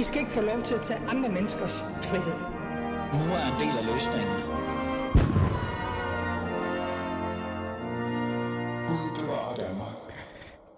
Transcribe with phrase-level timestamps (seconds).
[0.00, 2.38] I skal ikke få lov til at tage andre menneskers frihed.
[3.18, 4.36] Nu er en del af løsningen.
[8.88, 9.96] Gud bevarer Danmark.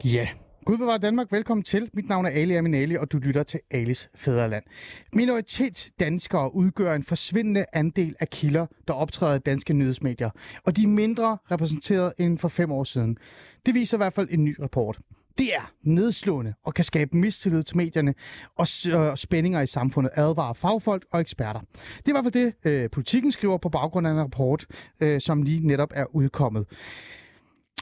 [0.04, 0.28] Ja,
[0.64, 1.32] Gud bevarer Danmark.
[1.32, 1.90] Velkommen til.
[1.94, 4.64] Mit navn er Ali Aminali, og du lytter til Alis Fæderland.
[5.12, 10.30] Minoritetsdanskere udgør en forsvindende andel af kilder, der optræder i danske nyhedsmedier,
[10.64, 13.18] og de er mindre repræsenteret end for fem år siden.
[13.66, 14.98] Det viser i hvert fald en ny rapport.
[15.38, 18.14] Det er nedslående og kan skabe mistillid til medierne
[18.56, 21.60] og spændinger i samfundet, advarer fagfolk og eksperter.
[21.60, 24.66] Det er i hvert fald det, øh, politikken skriver på baggrund af en rapport,
[25.00, 26.66] øh, som lige netop er udkommet.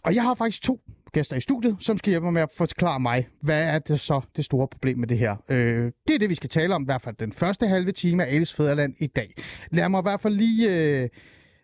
[0.05, 0.81] Og jeg har faktisk to
[1.13, 4.21] gæster i studiet, som skal hjælpe mig med at forklare mig, hvad er det så
[4.37, 5.37] det store problem med det her.
[5.49, 8.25] Øh, det er det, vi skal tale om, i hvert fald den første halve time
[8.27, 9.35] af Alice Fæderland i dag.
[9.71, 10.71] Lad mig i hvert fald lige...
[10.71, 11.09] Øh,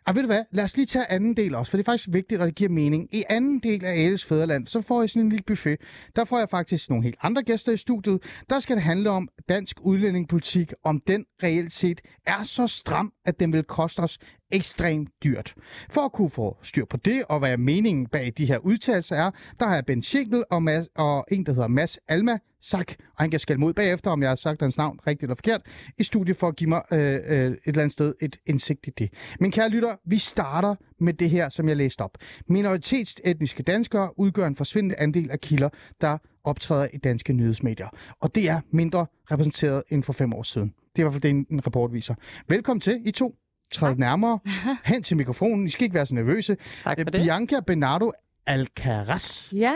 [0.06, 0.44] og ved du hvad?
[0.50, 2.70] Lad os lige tage anden del også, for det er faktisk vigtigt, og det giver
[2.70, 3.08] mening.
[3.14, 5.80] I anden del af Ales Fæderland, så får jeg sådan en lille buffet.
[6.16, 8.22] Der får jeg faktisk nogle helt andre gæster i studiet.
[8.50, 13.40] Der skal det handle om dansk udlændingepolitik, om den reelt set er så stram, at
[13.40, 14.18] den vil koste os
[14.50, 15.54] ekstremt dyrt.
[15.90, 19.30] For at kunne få styr på det, og hvad meningen bag de her udtalelser er,
[19.60, 23.22] der har jeg Ben Schinkel og, Mads, og en, der hedder Mads Alma sagt, og
[23.22, 25.60] han kan skælde mod bagefter, om jeg har sagt hans navn rigtigt eller forkert,
[25.98, 28.90] i studiet for at give mig øh, øh, et eller andet sted et indsigt i
[28.90, 29.12] det.
[29.40, 32.18] Men kære lytter, vi starter med det her, som jeg læste op.
[32.46, 35.68] Minoritetsetniske danskere udgør en forsvindende andel af kilder,
[36.00, 37.88] der optræder i danske nyhedsmedier.
[38.20, 40.68] Og det er mindre repræsenteret end for fem år siden.
[40.68, 42.14] Det er i hvert fald det, en rapport viser.
[42.48, 43.34] Velkommen til, I to.
[43.72, 44.38] Træd nærmere
[44.84, 45.66] hen til mikrofonen.
[45.66, 46.56] I skal ikke være så nervøse.
[46.82, 47.22] Tak for Øh, det.
[47.22, 48.12] Bianca Bernardo
[48.46, 49.52] Alcaraz.
[49.52, 49.74] Ja,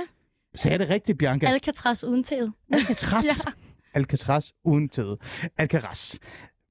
[0.55, 1.47] Sagde jeg det rigtigt, Bianca?
[1.47, 2.53] Alcatraz uden tæet.
[2.73, 3.25] Alcatraz.
[3.27, 3.51] Ja.
[3.95, 5.19] Alcatraz uden tæde.
[5.59, 6.15] Alcaraz.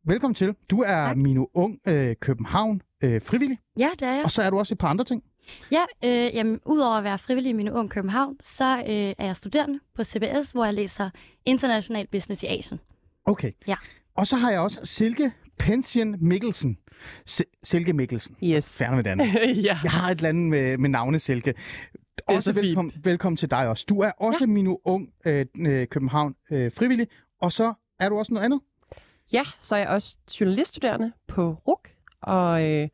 [0.05, 0.55] Velkommen til.
[0.71, 1.17] Du er Tak.
[1.17, 4.23] Mino Ung øh, København øh, frivillig, Ja, det er jeg.
[4.23, 5.23] og så er du også et par andre ting.
[5.71, 8.85] Ja, øh, jamen, udover at være frivillig i min ung København, så øh,
[9.17, 11.09] er jeg studerende på CBS, hvor jeg læser
[11.45, 12.79] International Business i Asien.
[13.25, 13.51] Okay.
[13.67, 13.75] Ja.
[14.15, 16.77] Og så har jeg også Silke Pension Mikkelsen.
[17.29, 18.35] S- Silke Mikkelsen.
[18.43, 18.77] Yes.
[18.77, 19.27] Færdig med andet.
[19.67, 19.77] ja.
[19.83, 21.53] Jeg har et eller andet med, med navne, Silke.
[22.27, 23.85] Også velkommen, velkommen til dig også.
[23.89, 24.45] Du er også ja.
[24.45, 27.07] Mino Ung øh, øh, København øh, frivillig,
[27.41, 28.59] og så er du også noget andet.
[29.33, 31.89] ja, så er jeg også journaliststuderende på RUK,
[32.21, 32.87] og øh,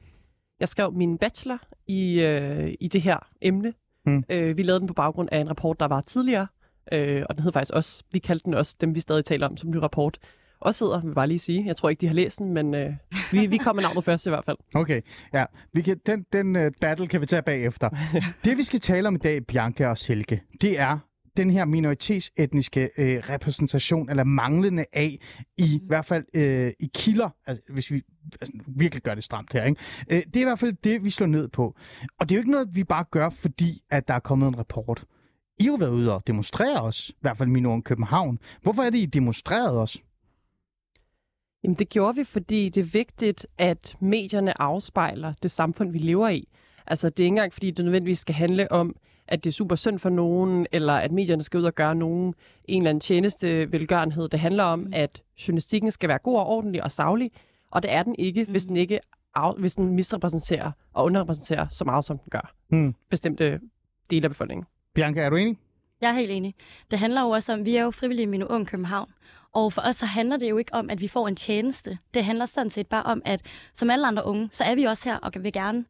[0.59, 3.73] jeg skrev min bachelor i, øh, i det her emne.
[4.05, 4.23] Mm.
[4.29, 6.47] Øh, vi lavede den på baggrund af en rapport, der var tidligere,
[6.91, 9.57] øh, og den hed faktisk også, vi kaldte den også, dem vi stadig taler om
[9.57, 10.17] som ny rapport,
[10.65, 11.63] også hedder, vil bare lige sige.
[11.65, 12.93] Jeg tror ikke, de har læst den, men øh,
[13.31, 14.57] vi, vi kommer navnet først i hvert fald.
[14.75, 15.01] Okay,
[15.33, 15.45] ja.
[15.73, 17.89] Vi kan, den den uh, battle kan vi tage bagefter.
[18.45, 20.99] det vi skal tale om i dag, Bianca og Silke, det er
[21.37, 25.19] den her minoritetsetniske øh, repræsentation, eller manglende af,
[25.57, 28.01] i hvert fald øh, i kilder, altså, hvis vi
[28.41, 29.63] altså, virkelig gør det stramt her.
[29.63, 29.81] Ikke?
[30.09, 31.75] Øh, det er i hvert fald det, vi slår ned på.
[32.19, 34.57] Og det er jo ikke noget, vi bare gør, fordi at der er kommet en
[34.57, 35.05] rapport.
[35.59, 38.39] I har jo været ude og demonstrere os, i hvert fald min ord København.
[38.61, 39.97] Hvorfor er det, I demonstrerede os?
[41.65, 46.29] Jamen det gjorde vi, fordi det er vigtigt, at medierne afspejler det samfund, vi lever
[46.29, 46.47] i.
[46.87, 48.95] Altså det er ikke engang, fordi det nødvendigvis skal handle om,
[49.27, 52.33] at det er super synd for nogen, eller at medierne skal ud og gøre nogen
[52.65, 54.27] en eller anden tjeneste velgørenhed.
[54.27, 57.31] Det handler om, at journalistikken skal være god og ordentlig og savlig,
[57.71, 58.51] og det er den ikke, mm.
[58.51, 58.99] hvis den ikke
[59.35, 62.53] af, hvis den misrepræsenterer og underrepræsenterer så meget, som den gør.
[62.67, 62.95] Hmm.
[63.09, 63.59] Bestemte
[64.09, 64.65] dele af befolkningen.
[64.93, 65.57] Bianca, er du enig?
[66.01, 66.55] Jeg er helt enig.
[66.91, 69.09] Det handler jo også om, vi er jo frivillige i min ung København.
[69.55, 71.97] Og for os så handler det jo ikke om, at vi får en tjeneste.
[72.13, 73.41] Det handler sådan set bare om, at
[73.73, 75.85] som alle andre unge, så er vi også her og vil gerne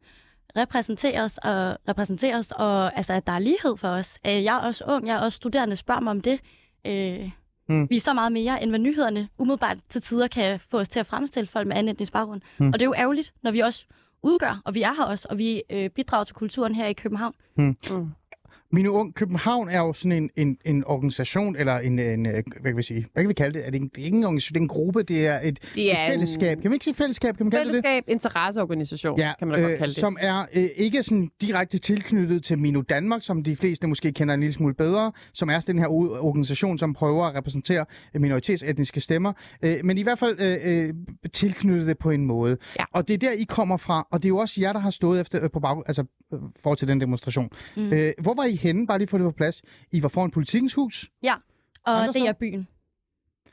[0.56, 4.18] repræsentere os og repræsentere os, og altså, at der er lighed for os.
[4.26, 6.40] Øh, Jeg er også ung, jeg er også studerende, spørger mig om det.
[6.86, 7.30] Øh,
[7.68, 7.86] Mm.
[7.90, 11.00] Vi er så meget mere, end hvad nyhederne umiddelbart til tider kan få os til
[11.00, 12.40] at fremstille folk med anden etnisk baggrund.
[12.58, 12.66] Mm.
[12.66, 13.84] Og det er jo ærgerligt, når vi også
[14.22, 17.34] udgør, og vi er her også, og vi øh, bidrager til kulturen her i København.
[17.56, 17.76] Mm.
[18.72, 22.42] Mine Ung København er jo sådan en, en, en organisation, eller en, en, øh, hvad
[22.72, 23.66] kan vi sige, hvad kan vi kalde det?
[23.66, 25.58] Er det, en, det er ikke en organisation, det er en gruppe, det er et,
[25.74, 26.56] Det er et fællesskab.
[26.58, 27.36] en Kan man ikke sige fællesskab?
[27.36, 27.84] Kan man kalde det det?
[27.86, 30.00] fællesskab, interesseorganisation, Ja, kan man da godt kalde det.
[30.00, 34.34] som er øh, ikke sådan direkte tilknyttet til Mino Danmark, som de fleste måske kender
[34.34, 35.86] en lille smule bedre, som er den her
[36.22, 37.84] organisation, som prøver at repræsentere
[38.14, 40.94] øh, minoritetsetniske stemmer, øh, men i hvert fald øh, øh,
[41.32, 42.56] tilknyttet det på en måde.
[42.78, 42.84] Ja.
[42.92, 44.90] Og det er der, I kommer fra, og det er jo også jer, der har
[44.90, 47.50] stået efter øh, på bag, altså øh, forhold til den demonstration.
[47.76, 47.92] Mm.
[47.92, 49.62] Øh, hvor var I henne, bare lige for det på plads?
[49.92, 51.10] I var foran politikens hus,
[51.84, 52.68] Og Andre det er byen.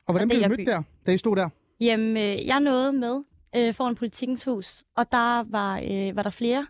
[0.05, 0.63] og hvordan Og blev I mødt by.
[0.65, 1.49] der, da I stod der?
[1.79, 3.23] Jamen, øh, jeg nåede med
[3.55, 6.67] øh, foran politikens hus, og der var, øh, var der flere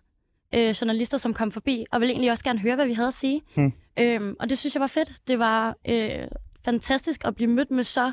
[0.56, 3.14] øh, journalister, som kom forbi, og ville egentlig også gerne høre, hvad vi havde at
[3.14, 3.42] sige.
[3.56, 3.74] Hmm.
[4.00, 5.22] Øhm, og det synes jeg var fedt.
[5.28, 6.28] Det var øh,
[6.66, 8.12] fantastisk at blive mødt med så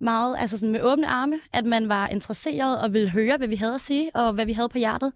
[0.00, 3.56] meget, altså sådan med åbne arme, at man var interesseret og ville høre, hvad vi
[3.56, 5.12] havde at sige, og hvad vi havde på hjertet.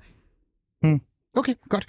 [1.37, 1.87] Okay, godt.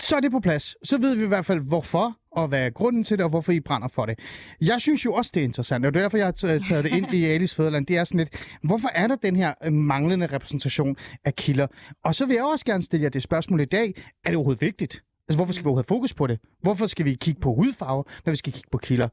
[0.00, 0.88] Så er det på plads.
[0.88, 3.52] Så ved vi i hvert fald, hvorfor og hvad er grunden til det, og hvorfor
[3.52, 4.18] I brænder for det.
[4.60, 6.92] Jeg synes jo også, det er interessant, og det er derfor, jeg har taget det
[6.92, 7.86] ind i Alice Fæderland.
[7.86, 11.66] Det er sådan lidt, hvorfor er der den her øh, manglende repræsentation af kilder?
[12.04, 13.94] Og så vil jeg også gerne stille jer det spørgsmål i dag.
[14.24, 15.02] Er det overhovedet vigtigt?
[15.28, 16.38] Altså, hvorfor skal vi have fokus på det?
[16.62, 19.08] Hvorfor skal vi kigge på hudfarve, når vi skal kigge på kilder?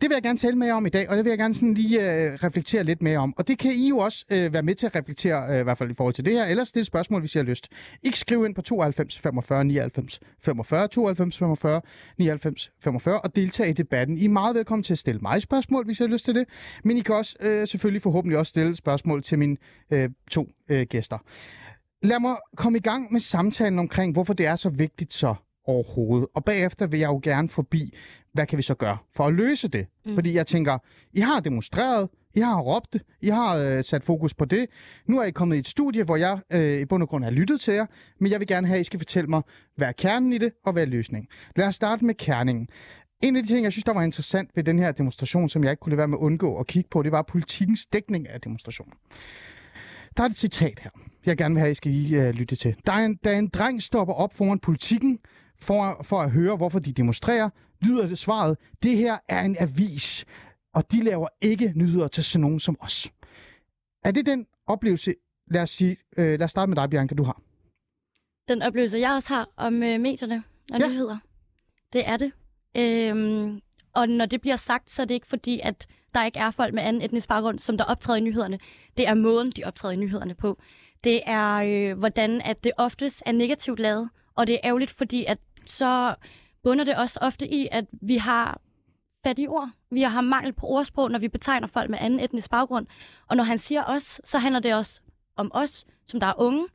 [0.00, 1.54] Det vil jeg gerne tale med jer om i dag, og det vil jeg gerne
[1.54, 3.34] sådan lige øh, reflektere lidt mere om.
[3.36, 5.78] Og det kan I jo også øh, være med til at reflektere, øh, i hvert
[5.78, 7.68] fald i forhold til det her, eller stille spørgsmål, hvis I har lyst.
[8.02, 11.80] I kan skrive ind på 92 45 99 45, 92 45
[12.18, 14.18] 99 45, og deltage i debatten.
[14.18, 16.44] I er meget velkommen til at stille mig spørgsmål, hvis I har lyst til det.
[16.84, 19.56] Men I kan også øh, selvfølgelig forhåbentlig også stille spørgsmål til mine
[19.90, 21.18] øh, to øh, gæster.
[22.02, 25.34] Lad mig komme i gang med samtalen omkring, hvorfor det er så vigtigt så
[25.64, 26.28] overhovedet.
[26.34, 27.96] Og bagefter vil jeg jo gerne forbi,
[28.32, 29.86] hvad kan vi så gøre for at løse det?
[30.06, 30.14] Mm.
[30.14, 30.78] Fordi jeg tænker,
[31.12, 34.66] I har demonstreret, I har råbt det, I har øh, sat fokus på det.
[35.06, 37.30] Nu er I kommet i et studie, hvor jeg øh, i bund og grund har
[37.30, 37.86] lyttet til jer,
[38.20, 39.42] men jeg vil gerne have, at I skal fortælle mig,
[39.76, 41.28] hvad er kernen i det, og hvad er løsningen.
[41.56, 42.68] Lad os starte med kerningen.
[43.22, 45.70] En af de ting, jeg synes, der var interessant ved den her demonstration, som jeg
[45.70, 48.40] ikke kunne lade være med at undgå at kigge på, det var politikens dækning af
[48.40, 48.92] demonstrationen.
[50.16, 50.90] Der er et citat her,
[51.26, 52.76] jeg gerne vil have, at I skal I, uh, lytte til.
[52.86, 55.18] Der er en, da en dreng stopper op foran politikken
[55.58, 60.24] for, for at høre, hvorfor de demonstrerer, lyder det svaret, det her er en avis,
[60.74, 63.12] og de laver ikke nyheder til sådan nogen som os.
[64.04, 65.14] Er det den oplevelse,
[65.50, 67.42] lad os, sige, øh, lad os starte med dig, Bianca, du har?
[68.48, 70.42] Den oplevelse, jeg også har om øh, medierne
[70.72, 70.88] og ja.
[70.88, 71.18] nyheder,
[71.92, 72.32] det er det.
[72.76, 73.60] Øhm,
[73.94, 76.74] og når det bliver sagt, så er det ikke fordi, at der ikke er folk
[76.74, 78.58] med anden etnisk baggrund, som der optræder i nyhederne.
[78.96, 80.58] Det er måden, de optræder i nyhederne på.
[81.04, 85.24] Det er, øh, hvordan at det oftest er negativt lavet, og det er ærgerligt, fordi
[85.24, 86.14] at så
[86.62, 88.60] bunder det også ofte i, at vi har
[89.24, 89.70] fattige ord.
[89.90, 92.86] Vi har mangel på ordsprog, når vi betegner folk med anden etnisk baggrund.
[93.28, 95.00] Og når han siger os, så handler det også
[95.36, 96.66] om os, som der er unge,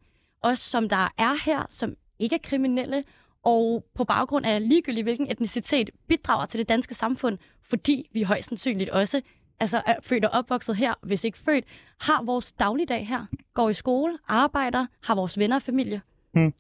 [0.42, 3.04] os som der er her, som ikke er kriminelle,
[3.44, 7.38] og på baggrund af ligegyldigt hvilken etnicitet bidrager til det danske samfund,
[7.72, 9.22] fordi vi højst sandsynligt også
[9.60, 11.66] altså er født og opvokset her, hvis ikke født,
[12.02, 16.02] har vores dagligdag her, går i skole, arbejder, har vores venner og familie.
[16.34, 16.54] Hmm.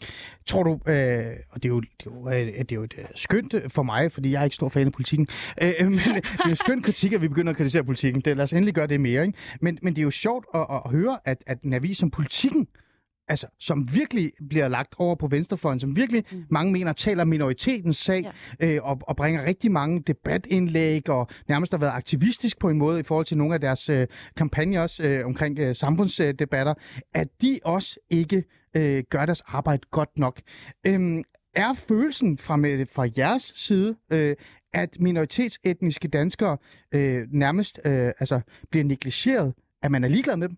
[0.45, 2.93] Tror du, øh, og det er jo, det er jo, øh, det er jo et
[2.97, 5.27] øh, skønt øh, for mig, fordi jeg er ikke stor fan af politikken,
[5.61, 5.99] øh, men
[6.37, 8.21] det er en skøn kritik, at vi begynder at kritisere politikken.
[8.21, 9.25] Det, lad os endelig gøre det mere.
[9.25, 9.37] Ikke?
[9.61, 12.67] Men, men det er jo sjovt at, at høre, at, at en avis som politikken,
[13.27, 16.43] altså, som virkelig bliver lagt over på venstrefløjen, som virkelig mm.
[16.49, 18.31] mange mener taler minoritetens sag,
[18.61, 18.67] ja.
[18.67, 22.99] øh, og, og bringer rigtig mange debatindlæg, og nærmest har været aktivistisk på en måde
[22.99, 24.07] i forhold til nogle af deres øh,
[24.37, 26.73] kampagner også øh, omkring øh, samfundsdebatter,
[27.13, 28.43] at de også ikke
[28.77, 30.41] øh, gør deres arbejde godt nok.
[30.87, 31.23] Øhm,
[31.55, 34.35] er følelsen fra, med, fra jeres side, øh,
[34.73, 36.57] at minoritetsetniske danskere
[36.91, 38.41] øh, nærmest øh, altså,
[38.71, 40.57] bliver negligeret, at man er ligeglad med dem?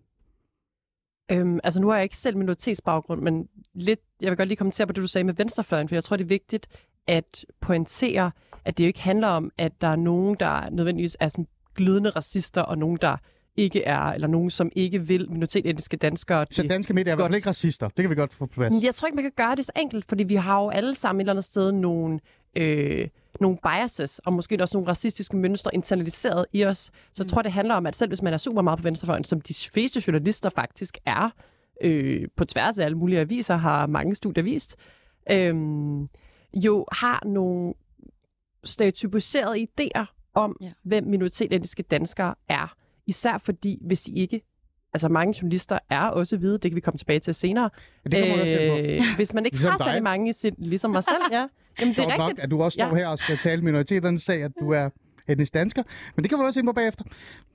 [1.30, 4.86] Øhm, altså nu har jeg ikke selv minoritetsbaggrund, men lidt, jeg vil godt lige kommentere
[4.86, 6.66] på det, du sagde med venstrefløjen, for jeg tror, det er vigtigt
[7.06, 8.30] at pointere,
[8.64, 12.10] at det jo ikke handler om, at der er nogen, der nødvendigvis er sådan glødende
[12.10, 13.16] racister, og nogen, der
[13.56, 16.46] ikke er, eller nogen, som ikke vil minoritetsetniske danskere.
[16.50, 17.88] Så danske medier er i hvert fald ikke racister.
[17.88, 18.84] Det kan vi godt få på plads.
[18.84, 21.20] Jeg tror ikke, man kan gøre det så enkelt, fordi vi har jo alle sammen
[21.20, 22.20] et eller andet sted nogle,
[22.56, 23.08] øh,
[23.40, 26.78] nogle biases, og måske også nogle racistiske mønstre internaliseret i os.
[27.12, 29.24] Så jeg tror, det handler om, at selv hvis man er super meget på venstrefløjen,
[29.24, 31.30] som de fleste journalister faktisk er,
[31.82, 34.76] øh, på tværs af alle mulige aviser, har mange studier vist,
[35.30, 35.54] øh,
[36.54, 37.74] jo har nogle
[38.64, 40.72] stereotypiserede idéer om, Ja.
[40.82, 42.74] hvem minoritetsetniske danskere er.
[43.06, 44.40] Især fordi, hvis de ikke
[44.94, 47.70] Altså mange journalister er også hvide, det kan vi komme tilbage til senere.
[48.04, 48.56] Ja, det kommer øh, også
[49.10, 49.16] på.
[49.16, 51.46] hvis man ikke Ligesom har særlig mange i sit, ligesom mig selv, ja.
[51.80, 52.94] Jamen, det er nok, at du også står Ja.
[52.94, 54.90] her og skal tale minoriteternes sag, at du er
[55.28, 55.82] etnisk dansker.
[56.16, 57.04] Men det kan vi også ind på bagefter.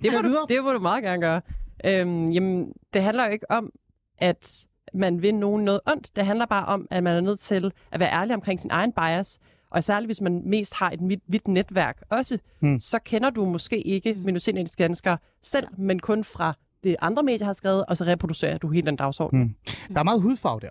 [0.02, 0.46] Det må, du, videre.
[0.50, 1.42] det må du meget gerne gøre.
[1.86, 3.72] Øhm, jamen, det handler jo ikke om,
[4.18, 6.16] at man vil nogen noget ondt.
[6.16, 8.92] Det handler bare om, at man er nødt til at være ærlig omkring sin egen
[8.92, 9.40] bias.
[9.72, 12.80] Og særligt, hvis man mest har et vidt, netværk også, hmm.
[12.80, 17.54] så kender du måske ikke minoritetsetniske danskere selv, men kun fra det andre medier har
[17.54, 19.40] skrevet, og så reproducerer du hele den dagsorden.
[19.40, 19.56] Hmm.
[19.94, 20.70] Der er meget hudfarve der.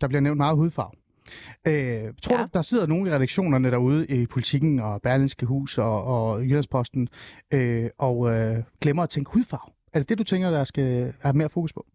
[0.00, 0.90] Der bliver nævnt meget hudfarve.
[1.66, 2.42] Øh, tror ja.
[2.42, 7.08] Du, der sidder nogle i redaktionerne derude i politikken og Berlinske Hus og, og Jyllandsposten
[7.50, 9.72] øh, og øh, glemmer at tænke hudfarve?
[9.92, 11.86] Er det det, du tænker, der skal have mere fokus på?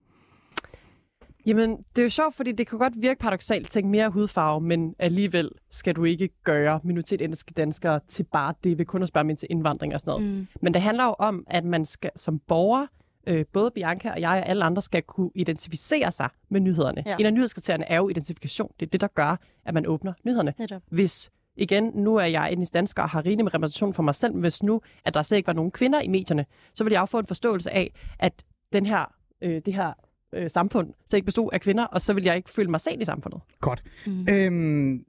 [1.46, 4.62] Jamen, det er jo sjovt, fordi det kan godt virke paradoxalt at tænke mere hudfarve,
[4.62, 9.30] men alligevel skal du ikke gøre minoritetsetniske danskere til bare det, ved kun at spørge
[9.30, 10.38] ind til indvandring og sådan noget.
[10.38, 10.48] Mm.
[10.62, 12.88] Men det handler jo om, at man skal som borger,
[13.28, 17.04] øh, både Bianca og jeg og alle andre, skal kunne identificere sig med nyhederne.
[17.06, 17.16] Ja.
[17.20, 18.72] En af nyhedskriterierne er jo identifikation.
[18.80, 20.54] Det er det, der gør, at man åbner nyhederne.
[20.60, 20.82] Netop.
[20.90, 24.34] Hvis, igen, nu er jeg etnisk dansker og har rigelig med repræsentation for mig selv,
[24.34, 27.00] men hvis nu, at der slet ikke var nogen kvinder i medierne, så ville jeg
[27.00, 29.94] jo få en forståelse af, at den her, øh, det her
[30.34, 33.02] øh, samfund så ikke bestod af kvinder, og så ville jeg ikke føle mig set
[33.02, 33.42] i samfundet.
[33.62, 33.84] Godt.
[34.08, 34.28] Mm.
[34.30, 35.06] Øhm,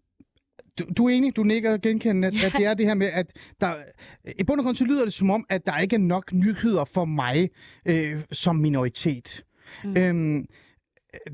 [0.80, 3.26] du, du er enig, du nikker genkendende, at, at det er det her med, at
[3.60, 3.74] der,
[4.38, 6.84] i bund og grund så lyder det som om, at der ikke er nok nyheder
[6.84, 7.50] for mig
[7.86, 9.44] øh, som minoritet.
[9.84, 9.96] Mm.
[9.96, 10.46] Øhm,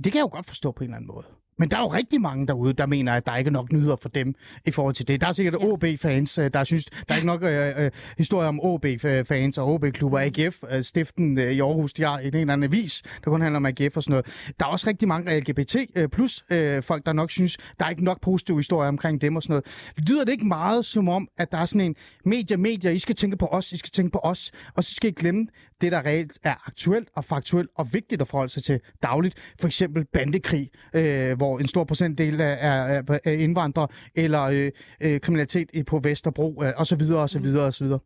[0.04, 1.26] det kan jeg jo godt forstå på en eller anden måde.
[1.58, 3.96] Men der er jo rigtig mange derude, der mener, at der ikke er nok nyheder
[3.96, 4.34] for dem
[4.66, 5.20] i forhold til det.
[5.20, 5.66] Der er sikkert ja.
[5.66, 10.18] OB-fans, øh, der synes, der er ikke nok øh, øh, historier om OB-fans og OB-klubber.
[10.18, 13.56] AGF, øh, stiften øh, i Aarhus, de har en eller anden avis, der kun handler
[13.56, 14.54] om AGF og sådan noget.
[14.60, 17.90] Der er også rigtig mange LGBT øh, plus øh, folk, der nok synes, der er
[17.90, 19.64] ikke nok positive historier omkring dem og sådan noget.
[20.08, 23.14] Lyder det ikke meget som om, at der er sådan en medier, medier, I skal
[23.14, 25.46] tænke på os, I skal tænke på os, og så skal I glemme
[25.80, 29.34] det, der reelt er aktuelt og faktuelt og vigtigt at forholde sig til dagligt.
[29.60, 35.20] For eksempel bandekrig, øh, hvor en stor procentdel er, er, er indvandrere, eller øh, øh,
[35.20, 37.98] kriminalitet på Vesterbro, øh, og så videre, og så videre, og så videre.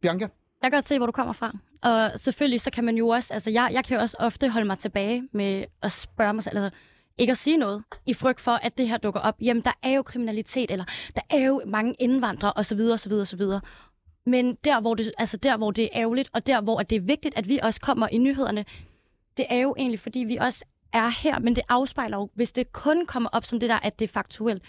[0.00, 0.28] Bianca?
[0.62, 1.58] Jeg kan godt se, hvor du kommer fra.
[1.82, 4.66] Og selvfølgelig, så kan man jo også, altså jeg, jeg kan jo også ofte holde
[4.66, 6.78] mig tilbage med at spørge mig selv, altså
[7.18, 9.34] ikke at sige noget, i frygt for, at det her dukker op.
[9.40, 13.42] Jamen, der er jo kriminalitet, eller der er jo mange indvandrere, osv., osv., osv.
[14.26, 17.00] Men der hvor, det, altså der, hvor det er ærgerligt, og der, hvor det er
[17.00, 18.64] vigtigt, at vi også kommer i nyhederne,
[19.36, 20.64] det er jo egentlig, fordi vi også
[20.96, 23.98] er her, men det afspejler jo, hvis det kun kommer op som det der, at
[23.98, 24.62] det er faktuelt.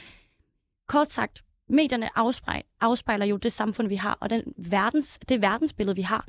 [0.87, 5.95] Kort sagt, medierne afspejler, afspejler jo det samfund, vi har, og den verdens, det verdensbillede,
[5.95, 6.27] vi har.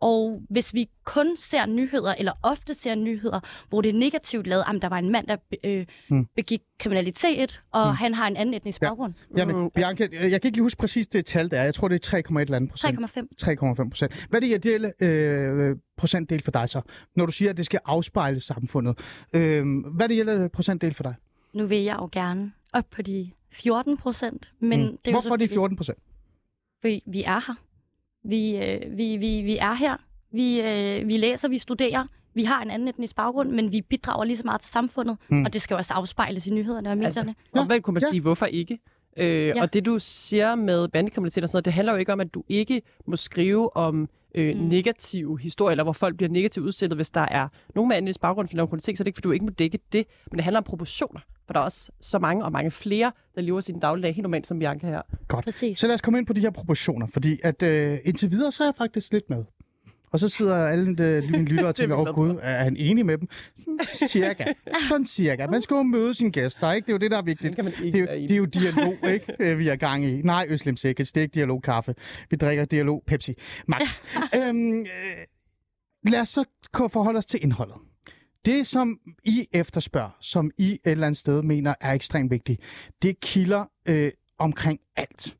[0.00, 4.64] Og hvis vi kun ser nyheder, eller ofte ser nyheder, hvor det er negativt lavet,
[4.74, 6.26] at der var en mand, der øh, mm.
[6.36, 7.94] begik kriminalitet, og mm.
[7.94, 9.14] han har en anden etnisk baggrund.
[9.30, 9.38] Ja.
[9.38, 9.70] Jamen, mm.
[9.70, 11.64] Bianca, jeg kan ikke lige huske præcis det tal, der er.
[11.64, 13.00] Jeg tror, det er 3,1 eller procent.
[13.00, 13.82] 3,5.
[13.82, 14.26] 3,5 procent.
[14.30, 16.80] Hvad er det ideelle øh, procentdel for dig så,
[17.16, 18.98] når du siger, at det skal afspejle samfundet?
[19.32, 19.64] Øh,
[19.94, 21.14] hvad er det ideelle procentdel for dig?
[21.52, 24.52] Nu vil jeg jo gerne op på de 14 procent.
[24.60, 24.98] Men mm.
[25.04, 25.98] det er Hvorfor er det 14 procent?
[26.80, 27.54] Fordi vi er her.
[28.24, 29.96] Vi, øh, vi, vi, vi er her.
[30.32, 32.06] Vi, øh, vi læser, vi studerer.
[32.34, 35.16] Vi har en anden etnisk baggrund, men vi bidrager lige så meget til samfundet.
[35.28, 35.44] Mm.
[35.44, 37.34] Og det skal også afspejles i nyhederne og altså, medierne.
[37.54, 38.10] Altså, hvad kunne man ja.
[38.10, 38.78] sige, hvorfor ikke?
[39.16, 39.62] Øh, ja.
[39.62, 42.34] Og det du siger med bandekriminalitet og sådan noget, det handler jo ikke om, at
[42.34, 44.62] du ikke må skrive om øh, mm.
[44.62, 48.48] negative historier, eller hvor folk bliver negativt udstillet, hvis der er nogen med anden baggrund,
[48.48, 50.06] der kriminalitet, så er det ikke, fordi du ikke må dække det.
[50.30, 53.40] Men det handler om proportioner, for der er også så mange og mange flere, der
[53.40, 55.02] lever sin dagligdag helt normalt som Bianca her.
[55.28, 55.44] Godt.
[55.44, 55.78] Præcis.
[55.78, 58.62] Så lad os komme ind på de her proportioner, fordi at øh, indtil videre, så
[58.62, 59.44] er jeg faktisk lidt med.
[60.10, 63.06] Og så sidder alle de, mine lyttere og tænker, åh oh, gud, er han enig
[63.06, 63.28] med dem?
[64.08, 64.44] Cirka.
[64.88, 65.46] Sådan cirka.
[65.46, 66.86] Man skal jo møde sine gæster, ikke?
[66.86, 67.56] Det er jo det, der er vigtigt.
[67.56, 69.36] Det, er, jo, det er jo dialog, ikke?
[69.38, 70.22] Øh, vi er gang i.
[70.22, 71.94] Nej, Øslim Sikkert, det er ikke dialog kaffe.
[72.30, 73.34] Vi drikker dialog Pepsi.
[73.66, 74.00] Max.
[74.34, 74.86] øhm, øh,
[76.10, 76.44] lad os så
[76.92, 77.76] forholde os til indholdet.
[78.48, 82.60] Det, som I efterspørger, som I et eller andet sted mener er ekstremt vigtigt,
[83.02, 85.36] det kilder øh, omkring alt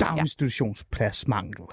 [0.00, 1.64] daginstitutionspladsmangel.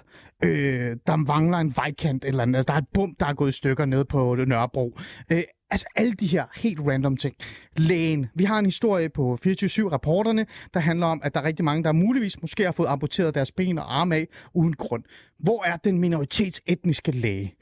[0.43, 2.55] Øh, der mangler en vejkant eller andet.
[2.55, 4.97] Altså, der er et bum, der er gået i stykker nede på Nørrebro.
[5.31, 7.35] Øh, altså alle de her helt random ting.
[7.77, 8.27] Lægen.
[8.35, 11.91] Vi har en historie på 24-7-rapporterne, der handler om, at der er rigtig mange, der
[11.91, 15.03] muligvis måske har fået amputeret deres ben og arme af uden grund.
[15.39, 17.55] Hvor er den minoritetsetniske læge?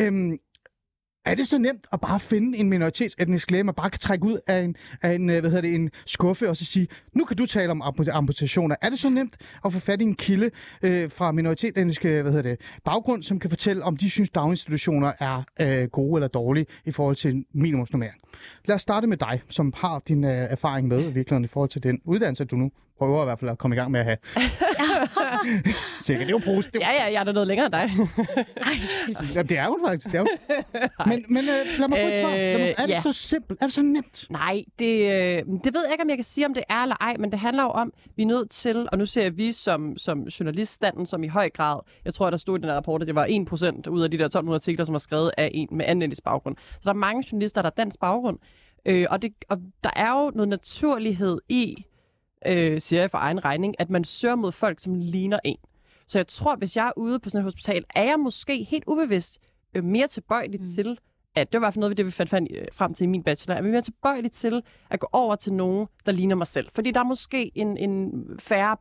[0.00, 0.38] Øhm,
[1.24, 4.38] er det så nemt at bare finde en minoritetsetnisk læge, man bare kan trække ud
[4.46, 7.36] af en, af en, øh, hvad hedder det, en skuffe og så sige, nu kan
[7.36, 8.76] du tale om amputationer.
[8.82, 10.50] Er det så nemt at få fat i en kilde
[10.82, 15.42] øh, fra minoritetsetnisk hvad hedder det, baggrund, som kan fortælle, om de synes, daginstitutioner er
[15.60, 18.20] øh, gode eller dårlige i forhold til minimumsnormering?
[18.64, 21.82] Lad os starte med dig, som har din øh, erfaring med virkeligheden i forhold til
[21.82, 24.16] den uddannelse, du nu prøver i hvert fald at komme i gang med at have.
[26.00, 26.82] Sikkert, det er jo positivt.
[26.82, 27.90] Ja, ja, jeg er da noget længere end dig.
[29.34, 30.06] ja, det er jo faktisk.
[30.06, 30.26] Det er jo.
[31.06, 32.30] Men, men øh, lad mig få et svar.
[32.30, 33.00] Mig, er det ja.
[33.00, 33.58] så simpelt?
[33.62, 34.26] Er det så nemt?
[34.30, 36.96] Nej, det, øh, det ved jeg ikke, om jeg kan sige, om det er eller
[37.00, 39.96] ej, men det handler jo om, vi er nødt til, og nu ser vi som,
[39.96, 43.06] som journaliststanden, som i høj grad, jeg tror, der stod i den her rapport, at
[43.06, 43.26] det var
[43.86, 46.56] 1% ud af de der 1200 artikler, som var skrevet af en med anden baggrund.
[46.56, 48.38] Så der er mange journalister, der er dansk baggrund,
[48.86, 51.84] Øh, og, det, og der er jo noget naturlighed i,
[52.46, 55.56] øh, siger jeg for egen regning, at man søger mod folk, som ligner en.
[56.06, 58.84] Så jeg tror, hvis jeg er ude på sådan et hospital, er jeg måske helt
[58.86, 59.38] ubevidst
[59.74, 60.66] øh, mere tilbøjelig mm.
[60.74, 60.98] til,
[61.34, 63.06] at det var i hvert fald noget af det, vi fandt, øh, frem til i
[63.06, 66.46] min bachelor, er vi mere tilbøjelige til at gå over til nogen, der ligner mig
[66.46, 66.68] selv.
[66.74, 68.76] Fordi der er måske en, en færre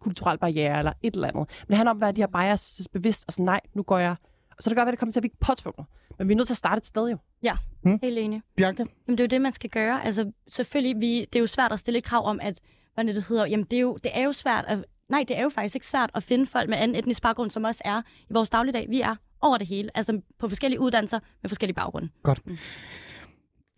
[0.00, 1.48] kulturel barriere eller et eller andet.
[1.62, 3.98] Men det handler om at være de her biases bevidst, og sådan, nej, nu går
[3.98, 4.16] jeg...
[4.56, 5.86] Og så det være, at det kommer til at blive påtvunget.
[6.18, 7.16] Men vi er nødt til at starte et sted jo.
[7.42, 7.98] Ja, hmm?
[8.02, 8.42] helt enig.
[8.56, 8.84] Bianca?
[9.06, 10.04] Jamen, det er jo det, man skal gøre.
[10.04, 12.60] Altså, selvfølgelig, vi, det er jo svært at stille et krav om, at
[12.96, 15.42] hvad det hedder, jamen det er, jo, det er jo svært at, nej, det er
[15.42, 18.32] jo faktisk ikke svært at finde folk med anden etnisk baggrund, som også er i
[18.32, 18.86] vores dagligdag.
[18.90, 22.08] Vi er over det hele, altså på forskellige uddannelser med forskellige baggrunde.
[22.22, 22.46] Godt.
[22.46, 22.58] Mm.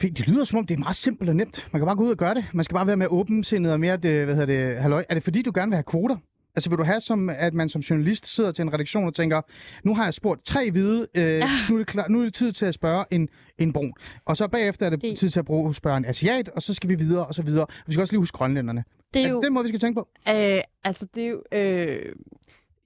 [0.00, 1.68] Det lyder som om, det er meget simpelt og nemt.
[1.72, 2.44] Man kan bare gå ud og gøre det.
[2.54, 5.04] Man skal bare være mere åbensindet og mere, det, hvad hedder det, halløj.
[5.08, 6.16] Er det fordi, du gerne vil have kvoter?
[6.54, 9.40] Altså vil du have, som, at man som journalist sidder til en redaktion og tænker,
[9.84, 11.48] nu har jeg spurgt tre hvide, øh, ja.
[11.68, 13.92] nu, er det klar, nu er det tid til at spørge en, en brun.
[14.24, 16.74] Og så bagefter er det, det tid til at bruge, spørge en asiat, og så
[16.74, 17.64] skal vi videre og så videre.
[17.64, 18.84] Og vi skal også lige huske grønlænderne.
[19.14, 19.36] Det er Er jo...
[19.36, 20.08] det den måde, vi skal tænke på?
[20.28, 21.42] Øh, altså, det er jo...
[21.52, 22.12] Øh,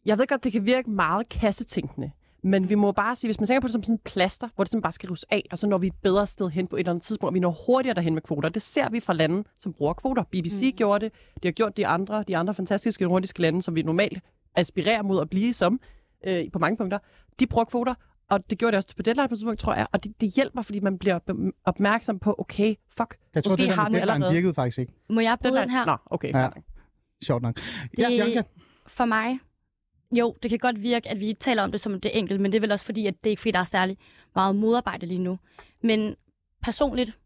[0.06, 2.10] jeg ved godt, det kan virke meget kassetænkende.
[2.44, 4.64] Men vi må bare sige, hvis man tænker på det som sådan en plaster, hvor
[4.64, 6.76] det simpelthen bare skal rives af, og så når vi et bedre sted hen på
[6.76, 8.48] et eller andet tidspunkt, og vi når hurtigere derhen med kvoter.
[8.48, 10.22] Det ser vi fra lande, som bruger kvoter.
[10.22, 10.76] BBC mm.
[10.76, 14.18] gjorde det, de har gjort de andre, de andre fantastiske nordiske lande, som vi normalt
[14.54, 15.80] aspirerer mod at blive som
[16.26, 16.98] øh, på mange punkter.
[17.40, 17.94] De bruger kvoter,
[18.30, 19.86] og det gjorde det også på deadline på et tidspunkt, tror jeg.
[19.92, 21.18] Og det, det hjælper, fordi man bliver
[21.64, 24.32] opmærksom på, okay, fuck, Jeg tror, måske det har den allerede.
[24.32, 24.92] virkede faktisk ikke.
[25.10, 25.62] Må jeg Deadline?
[25.62, 25.84] den her?
[25.86, 26.32] Nå, okay.
[26.34, 26.48] Ja.
[27.24, 27.60] Sjovt nok.
[27.98, 28.44] Ja, Det- Jørgen,
[28.86, 29.38] For mig,
[30.12, 32.56] jo, det kan godt virke, at vi taler om det som det enkelt, men det
[32.56, 33.96] er vel også fordi, at det er ikke fordi, der er særlig
[34.34, 35.38] meget modarbejde lige nu.
[35.82, 36.14] Men
[36.62, 37.18] personligt,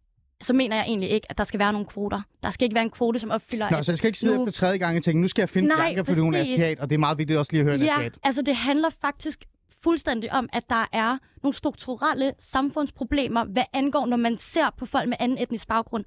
[0.43, 2.23] så mener jeg egentlig ikke, at der skal være nogle kvoter.
[2.43, 3.71] Der skal ikke være en kvote, som opfylder...
[3.71, 5.49] Nå, så jeg skal ikke sidde nu- efter tredje gang og tænke, nu skal jeg
[5.49, 6.55] finde Nej, Bianca, fordi hun er præcis.
[6.55, 8.19] asiat, og det er meget vigtigt også lige at høre en Ja, asiat.
[8.23, 9.45] altså det handler faktisk
[9.83, 15.09] fuldstændig om, at der er nogle strukturelle samfundsproblemer, hvad angår, når man ser på folk
[15.09, 16.05] med anden etnisk baggrund.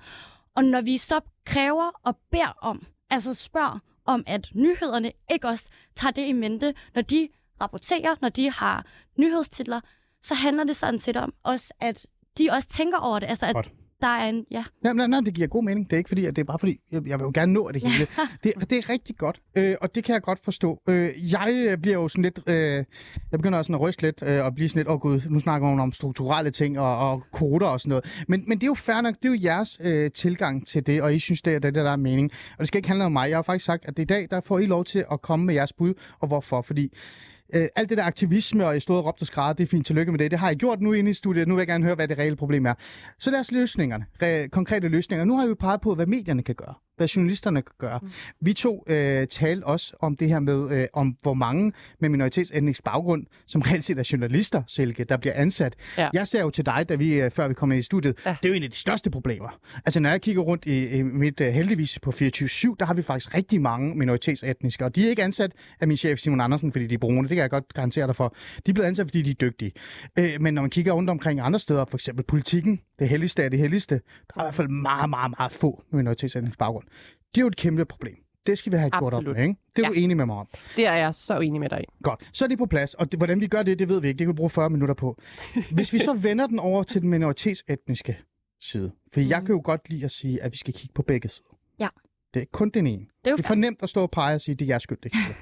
[0.56, 5.70] Og når vi så kræver og beder om, altså spørger om, at nyhederne ikke også
[5.96, 7.30] tager det i mente, når de
[7.62, 8.86] rapporterer, når de har
[9.18, 9.82] nyhedstitler,
[10.24, 12.06] så handler det sådan set om også, at
[12.38, 13.28] de også tænker over det.
[13.28, 14.46] Altså, at Godt der er en...
[14.52, 15.86] Ja, Nej, nej, nej, det giver god mening.
[15.86, 17.72] Det er ikke fordi, at det er bare fordi, jeg, jeg vil jo gerne nå
[17.72, 18.08] det hele.
[18.44, 20.82] det, det er rigtig godt, øh, og det kan jeg godt forstå.
[20.90, 22.56] Øh, jeg øh, bliver jo sådan lidt, øh,
[23.32, 25.22] jeg begynder også sådan at ryste lidt øh, og blive sådan lidt, åh oh, gud,
[25.30, 28.24] nu snakker hun om strukturelle ting og, og koder og sådan noget.
[28.28, 31.02] Men, men det er jo fair nok, det er jo jeres øh, tilgang til det,
[31.02, 32.32] og I synes, det er det, der er mening.
[32.52, 33.30] Og det skal ikke handle om mig.
[33.30, 35.46] Jeg har faktisk sagt, at det i dag, der får I lov til at komme
[35.46, 36.62] med jeres bud, og hvorfor.
[36.62, 36.94] Fordi
[37.54, 39.86] Øh, alt det der aktivisme, og I stod og råbte og skrædder, det er fint,
[39.86, 40.32] tillykke med det.
[40.32, 41.48] Det har I gjort nu inde i studiet.
[41.48, 42.74] Nu vil jeg gerne høre, hvad det reelle problem er.
[43.20, 45.26] Så lad os løsningerne, re- konkrete løsninger.
[45.26, 48.00] Nu har vi peget på, hvad medierne kan gøre, hvad journalisterne kan gøre.
[48.02, 48.10] Mm.
[48.42, 52.84] Vi to øh, talte også om det her med, øh, om hvor mange med minoritetsetnisk
[52.84, 55.76] baggrund, som reelt set er journalister, Silke, der bliver ansat.
[55.98, 56.10] Ja.
[56.14, 58.36] Jeg ser jo til dig, da vi, øh, før vi kom ind i studiet, Ja.
[58.42, 59.50] det er jo en af de største problemer.
[59.86, 62.16] Altså når jeg kigger rundt i, i mit øh, heldigvis på 24-7,
[62.80, 66.20] der har vi faktisk rigtig mange minoritetsetniske, og de er ikke ansat af min chef
[66.20, 68.36] Simon Andersen, fordi de er brune, det kan jeg godt garantere dig for.
[68.66, 69.72] De er blevet ansat, fordi de er dygtige.
[70.20, 73.52] Øh, men når man kigger rundt omkring andre steder, for eksempel politikken, det helligste af
[73.52, 74.02] det helligste, der
[74.36, 76.86] er i hvert fald meget, meget, meget få med minoritetsetnisk baggrund.
[77.36, 78.16] Det er jo et kæmpe problem.
[78.46, 79.56] Det skal vi have gjort op med, ikke?
[79.76, 79.90] Det er Ja.
[79.90, 80.48] du enig med mig om.
[80.76, 81.86] Det er jeg så enig med dig i.
[82.04, 84.08] Godt, så er det på plads, og det, hvordan vi gør det, det ved vi
[84.08, 84.18] ikke.
[84.20, 85.22] Det kan vi bruge 40 minutter på.
[85.72, 88.18] Hvis vi så vender den over til den minoritetsetniske
[88.62, 91.30] side, for jeg kan jo godt lide at sige, at vi skal kigge på begge
[91.30, 91.58] sider.
[91.80, 91.88] Ja.
[92.34, 93.06] Det er kun den ene.
[93.26, 94.70] det er Det er for nemt at stå og pege og sige, at det er
[94.70, 95.36] jeres skyld, det hele.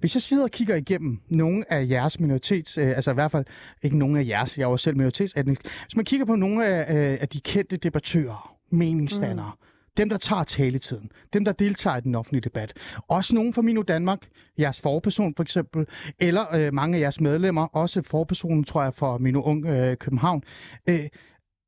[0.00, 3.44] Hvis jeg sidder og kigger igennem nogle af jeres minoritets, øh, altså i hvert fald
[3.82, 6.94] ikke nogle af jeres, jeg er jo selv minoritetsetnisk, hvis man kigger på nogle af,
[7.12, 9.65] øh, af de kendte debattører, meningsdannere, mm
[9.96, 12.72] dem der tager taletiden, dem der deltager i den offentlige debat,
[13.08, 14.28] også nogen fra Minu Danmark,
[14.58, 15.86] jeres forperson for eksempel,
[16.18, 20.42] eller øh, mange af jeres medlemmer, også forpersonen tror jeg for Minu Ung øh, København,
[20.88, 21.08] øh,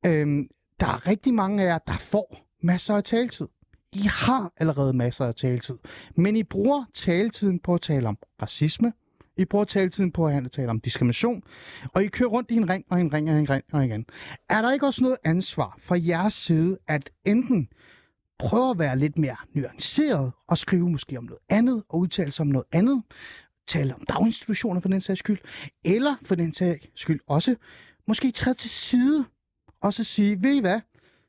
[0.07, 0.45] øh,
[0.81, 3.47] der er rigtig mange af jer, der får masser af taletid.
[3.93, 5.79] I har allerede masser af taletid,
[6.17, 8.93] men I bruger taletiden på at tale om racisme,
[9.37, 11.43] I bruger taletiden på at tale om diskrimination,
[11.93, 14.07] og I kører rundt i en ring og en ring og en ring og igen.
[14.49, 17.69] Er der ikke også noget ansvar fra jeres side, at enten
[18.39, 22.43] prøve at være lidt mere nuanceret og skrive måske om noget andet og udtale sig
[22.43, 23.03] om noget andet,
[23.67, 25.39] tale om daginstitutioner for den sags skyld,
[25.85, 27.57] eller for den sags skyld også
[28.09, 29.25] måske træde til side
[29.81, 30.81] og så sige, ved I hvad,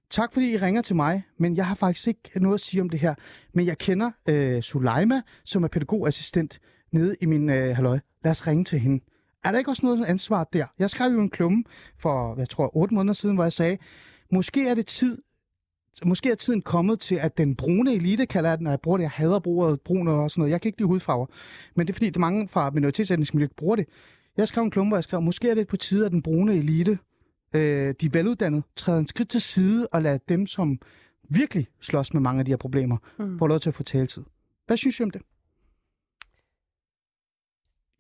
[0.09, 2.89] tak fordi I ringer til mig, men jeg har faktisk ikke noget at sige om
[2.89, 3.15] det her.
[3.53, 6.59] Men jeg kender øh, Sulaima, som er pædagogassistent
[6.91, 7.99] nede i min øh, halløj.
[8.23, 9.03] Lad os ringe til hende.
[9.43, 10.65] Er der ikke også noget ansvar der?
[10.79, 11.63] Jeg skrev jo en klumme
[11.97, 13.77] for, jeg tror, otte måneder siden, hvor jeg sagde,
[14.31, 15.17] måske er det tid,
[16.05, 18.97] måske er tiden kommet til, at den brune elite, kalder jeg den, og jeg bruger
[18.97, 20.51] det, jeg hader bruget brun og sådan noget.
[20.51, 21.25] Jeg kan ikke lide hudfarver.
[21.75, 23.85] Men det er fordi, det er mange fra minoritetsetnisk miljø, bruger det.
[24.37, 26.55] Jeg skrev en klumme, hvor jeg skrev, måske er det på tide, at den brune
[26.55, 26.97] elite,
[27.55, 30.79] øh, de veluddannede, træder en skridt til side og lader dem, som
[31.29, 33.39] virkelig slås med mange af de her problemer, Mm.
[33.39, 34.23] få lov til at få taletid.
[34.67, 35.21] Hvad synes I om det?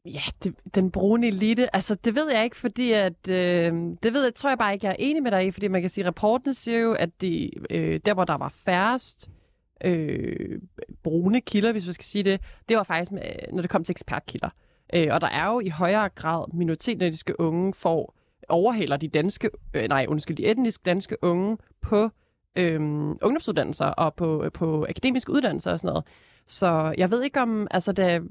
[0.05, 4.23] Ja, det, den brune elite, altså det ved jeg ikke, fordi at, øh, det ved
[4.23, 6.03] jeg, tror jeg bare ikke, jeg er enig med dig i, fordi man kan sige,
[6.03, 9.29] at rapporten siger jo, at det, øh, der hvor der var færrest
[9.83, 10.61] øh,
[11.03, 13.21] brune kilder, hvis vi skal sige det, det var faktisk, med,
[13.53, 14.49] når det kom til ekspertkilder.
[14.93, 18.15] Øh, og der er jo i højere grad minoritetsetniske unge får
[18.49, 22.09] overhaler de danske, øh, nej undskyld, de etnisk danske unge på
[22.55, 22.79] øh,
[23.21, 26.05] ungdomsuddannelser og på, øh, på akademiske uddannelser og sådan noget.
[26.49, 28.21] Så jeg ved ikke om, altså det,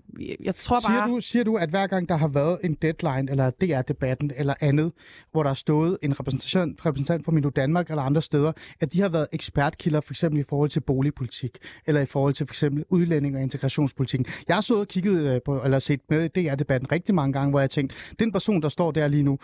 [0.44, 0.80] jeg tror bare...
[0.80, 4.54] Siger du, siger du, at hver gang der har været en deadline, eller DR-debatten, eller
[4.60, 4.92] andet,
[5.32, 9.00] hvor der har stået en repræsentation, repræsentant fra Mino Danmark eller andre steder, at de
[9.00, 12.84] har været ekspertkilder, for eksempel i forhold til boligpolitik, eller i forhold til for eksempel
[12.88, 14.26] udlænding og integrationspolitikken.
[14.48, 17.50] Jeg har så og kigget øh, på, eller set med i DR-debatten rigtig mange gange,
[17.50, 19.38] hvor jeg tænkte, den person, der står der lige nu,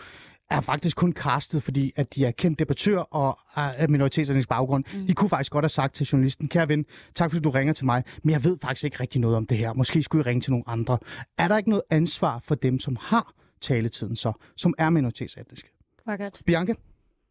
[0.49, 4.83] er faktisk kun castet, fordi at de er kendt debattør og er minoritetsernes baggrund.
[4.93, 5.07] Mm.
[5.07, 7.85] De kunne faktisk godt have sagt til journalisten, kære ven, tak fordi du ringer til
[7.85, 9.73] mig, men jeg ved faktisk ikke rigtig noget om det her.
[9.73, 10.97] Måske skulle I ringe til nogle andre.
[11.37, 15.69] Er der ikke noget ansvar for dem, som har taletiden så, som er minoritetsetniske?
[16.05, 16.41] Var godt.
[16.45, 16.73] Bianca?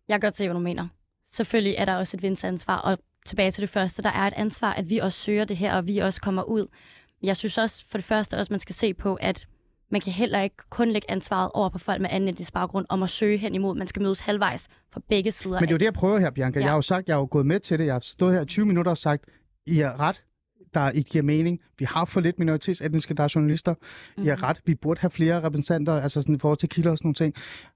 [0.08, 0.88] Jeg kan godt se, hvad du mener.
[1.32, 4.72] Selvfølgelig er der også et vindsansvar, og tilbage til det første, der er et ansvar,
[4.72, 6.66] at vi også søger det her, og vi også kommer ud.
[7.22, 9.46] Jeg synes også, for det første også, man skal se på, at
[9.90, 13.02] man kan heller ikke kun lægge ansvaret over på folk med anden etnisk baggrund om
[13.02, 13.74] at søge hen imod.
[13.74, 15.60] Man skal mødes halvvejs fra begge sider.
[15.60, 16.58] Men det er jo det, jeg prøver her, Bianca.
[16.58, 16.64] Ja.
[16.64, 17.86] Jeg har jo sagt, jeg har jo gået med til det.
[17.86, 19.24] Jeg har stået her i 20 minutter og sagt,
[19.66, 20.24] I er ret,
[20.74, 21.60] der ikke giver mening.
[21.78, 23.74] Vi har for lidt minoritetsetniske, der er journalister.
[23.74, 24.24] Mm-hmm.
[24.24, 26.98] I er ret, vi burde have flere repræsentanter, altså sådan i forhold til kilder og
[26.98, 27.34] sådan nogle ting.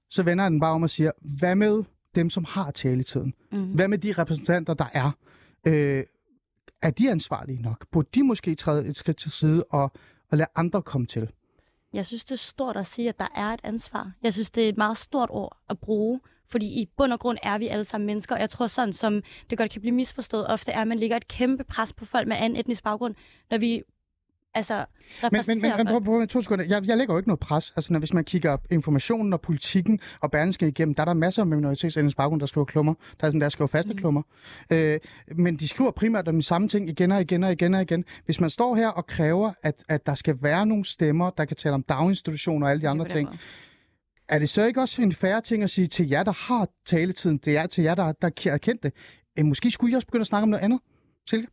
[0.09, 1.83] Så vender jeg den bare om og siger, hvad med
[2.15, 3.33] dem, som har taletiden?
[3.51, 3.73] Mm-hmm.
[3.73, 5.11] Hvad med de repræsentanter, der er?
[5.65, 6.03] Øh,
[6.81, 7.85] er de ansvarlige nok?
[7.91, 9.91] Burde de måske træde et skridt til side og,
[10.31, 11.29] og lade andre komme til?
[11.93, 14.11] Jeg synes, det er stort at sige, at der er et ansvar.
[14.23, 17.37] Jeg synes, det er et meget stort ord at bruge, fordi i bund og grund
[17.43, 20.47] er vi alle sammen mennesker, og jeg tror sådan, som det godt kan blive misforstået
[20.47, 23.15] ofte, er, at man lægger et kæmpe pres på folk med anden etnisk baggrund,
[23.51, 23.83] når vi
[24.53, 24.85] altså,
[25.31, 26.65] men, men, men, men prøv, prøv, to sekunder.
[26.65, 27.73] Jeg, jeg lægger jo ikke noget pres.
[27.75, 31.41] Altså, når, hvis man kigger informationen og politikken og Berlingske igennem, der er der masser
[31.41, 32.93] af minoritetsetnisk baggrund, der skriver klummer.
[32.93, 33.99] Der er sådan, der skriver faste mm.
[33.99, 34.21] klummer.
[34.69, 34.99] Øh,
[35.35, 38.05] men de skriver primært om de samme ting igen og igen og igen og igen.
[38.25, 41.57] Hvis man står her og kræver, at, at der skal være nogle stemmer, der kan
[41.57, 43.29] tale om daginstitutioner og alle de andre ting,
[44.29, 47.37] er det så ikke også en færre ting at sige til jer, der har taletiden,
[47.37, 48.93] det er til jer, der, der er kendt det?
[49.39, 50.79] Øh, måske skulle I også begynde at snakke om noget andet,
[51.29, 51.47] Silke?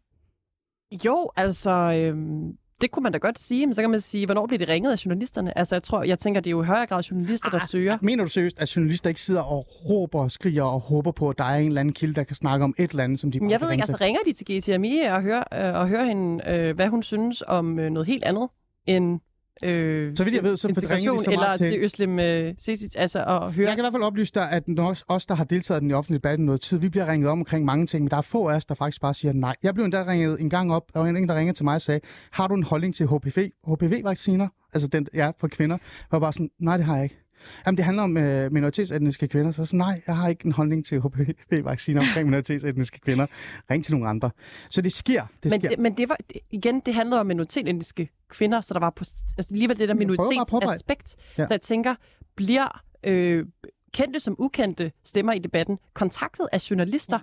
[1.05, 1.71] Jo, altså...
[1.71, 4.69] Øhm det kunne man da godt sige, men så kan man sige, hvornår bliver det
[4.69, 5.59] ringet af journalisterne?
[5.59, 7.99] Altså, jeg tror, jeg tænker, det er jo i højere grad journalister, der ah, søger.
[8.03, 11.39] Mener du seriøst, at journalister ikke sidder og råber og skriger og håber på, at
[11.39, 13.41] der er en eller anden kilde, der kan snakke om et eller andet, som de
[13.41, 16.51] bare Jeg ved ikke, altså ringer de til GTMI og hører, øh, og hører hende,
[16.51, 18.49] øh, hvad hun synes om øh, noget helt andet
[18.87, 19.21] end
[19.63, 22.55] øh, så vidt jeg ved, så integration så eller til, til Øslem øh,
[22.97, 23.67] altså at høre.
[23.67, 24.65] Jeg kan i hvert fald oplyse dig, at
[25.09, 27.39] os, der har deltaget i den offentlige debat i noget tid, vi bliver ringet om
[27.39, 29.57] omkring mange ting, men der er få af os, der faktisk bare siger nej.
[29.63, 32.01] Jeg blev endda ringet en gang op, og en, der ringede til mig og sagde,
[32.31, 34.49] har du en holdning til HPV, HPV-vacciner?
[34.75, 35.77] Altså den, ja, for kvinder.
[35.83, 37.26] Jeg var bare sådan, nej, det har jeg ikke.
[37.67, 39.51] Jamen, det handler om øh, minoritetsetniske kvinder.
[39.51, 43.27] Så jeg sådan, nej, jeg har ikke en holdning til HPV-vacciner omkring minoritetsetniske kvinder.
[43.71, 44.31] Ring til nogle andre.
[44.71, 45.27] Så det sker.
[45.43, 45.69] Det men, sker.
[45.69, 46.17] Det, men det var,
[46.51, 49.05] igen, det handlede om minoritetsetniske kvinder, så der var på,
[49.39, 51.17] altså alligevel det der minoritetsaspekt.
[51.39, 51.47] Ja.
[51.47, 51.95] Så jeg tænker,
[52.37, 53.47] bliver øh,
[53.93, 57.19] kendte som ukendte stemmer i debatten kontaktet af journalister,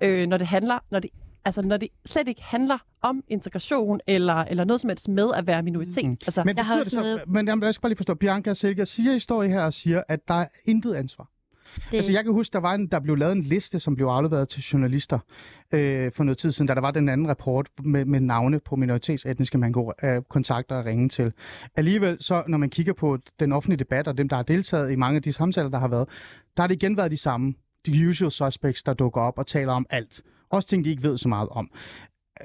[0.00, 0.06] ja.
[0.08, 1.10] øh, når det handler, når det
[1.46, 5.46] altså når det slet ikke handler om integration eller, eller noget som helst med at
[5.46, 6.04] være minoritet.
[6.06, 6.10] Mm.
[6.26, 7.22] Altså, men betyder det så, noget...
[7.26, 10.02] men jamen, jeg skal bare lige forstå, Bianca Silke siger i står her og siger,
[10.08, 11.30] at der er intet ansvar.
[11.90, 11.96] Det...
[11.96, 14.48] Altså, jeg kan huske, der var en, der blev lavet en liste, som blev afleveret
[14.48, 15.18] til journalister
[15.72, 18.76] øh, for noget tid siden, da der var den anden rapport med, med navne på
[18.76, 21.32] minoritetsetniske, man kunne øh, kontakte og ringe til.
[21.76, 24.96] Alligevel, så når man kigger på den offentlige debat og dem, der har deltaget i
[24.96, 26.08] mange af de samtaler, der har været,
[26.56, 27.54] der har det igen været de samme.
[27.86, 30.22] De usual suspects, der dukker op og taler om alt.
[30.50, 31.70] Også ting, de ikke ved så meget om.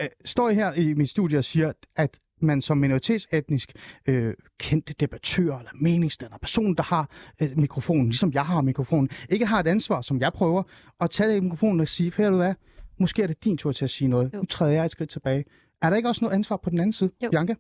[0.02, 3.74] Øh, står I her i mit studie og siger, at man som minoritetsetnisk
[4.06, 7.10] øh, kendt debattør eller meningsdanner, person, der har
[7.42, 10.64] øh, mikrofonen, ligesom jeg har mikrofonen, ikke har et ansvar, som jeg prøver,
[11.02, 12.54] at tage mikrofonen og sige, her du hvad,
[13.00, 14.34] måske er det din tur til at sige noget.
[14.34, 14.38] Jo.
[14.38, 15.46] Nu træder jeg et skridt tilbage.
[15.82, 17.30] Er der ikke også noget ansvar på den anden side, jo.
[17.30, 17.56] Bianca?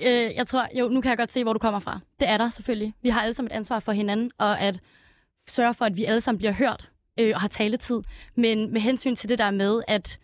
[0.00, 2.00] Øh, jeg tror, jo, nu kan jeg godt se, hvor du kommer fra.
[2.20, 2.94] Det er der selvfølgelig.
[3.02, 4.80] Vi har alle sammen et ansvar for hinanden, og at
[5.48, 8.02] sørge for, at vi alle sammen bliver hørt øh, og har taletid.
[8.34, 10.18] Men med hensyn til det der med at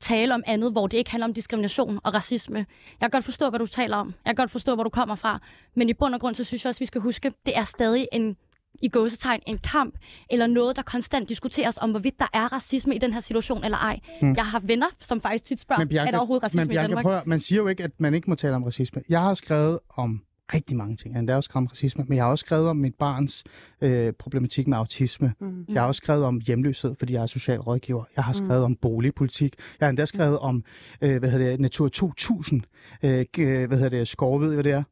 [0.00, 2.58] tale om andet, hvor det ikke handler om diskrimination og racisme.
[2.58, 2.66] Jeg
[3.00, 4.06] kan godt forstå, hvad du taler om.
[4.06, 5.40] Jeg kan godt forstå, hvor du kommer fra.
[5.74, 8.08] Men i bund og grund, så synes jeg også, vi skal huske, det er stadig
[8.12, 8.36] en
[8.82, 9.94] i gåsetegn en kamp,
[10.30, 13.78] eller noget, der konstant diskuteres om, hvorvidt der er racisme i den her situation eller
[13.78, 14.00] ej.
[14.20, 14.34] Hmm.
[14.36, 16.88] Jeg har venner, som faktisk tit spørger, Bianca, er der overhovedet racisme men Bianca, i
[16.88, 17.04] Danmark?
[17.04, 19.02] Prøv, man siger jo ikke, at man ikke må tale om racisme.
[19.08, 20.22] Jeg har skrevet om
[20.54, 21.14] rigtig mange ting.
[21.14, 23.44] Jeg har også skrevet om racisme, men jeg har også skrevet om mit barns
[23.80, 25.34] øh, problematik med autisme.
[25.40, 25.64] Mm.
[25.68, 28.04] Jeg har også skrevet om hjemløshed, fordi jeg er social rådgiver.
[28.16, 28.64] Jeg har skrevet mm.
[28.64, 29.54] om boligpolitik.
[29.80, 30.64] Jeg har endda skrevet om
[31.02, 32.62] øh, hvad hedder det, Natur 2000.
[33.02, 34.82] Øh, hvad hedder det, skov, ved I, hvad det er?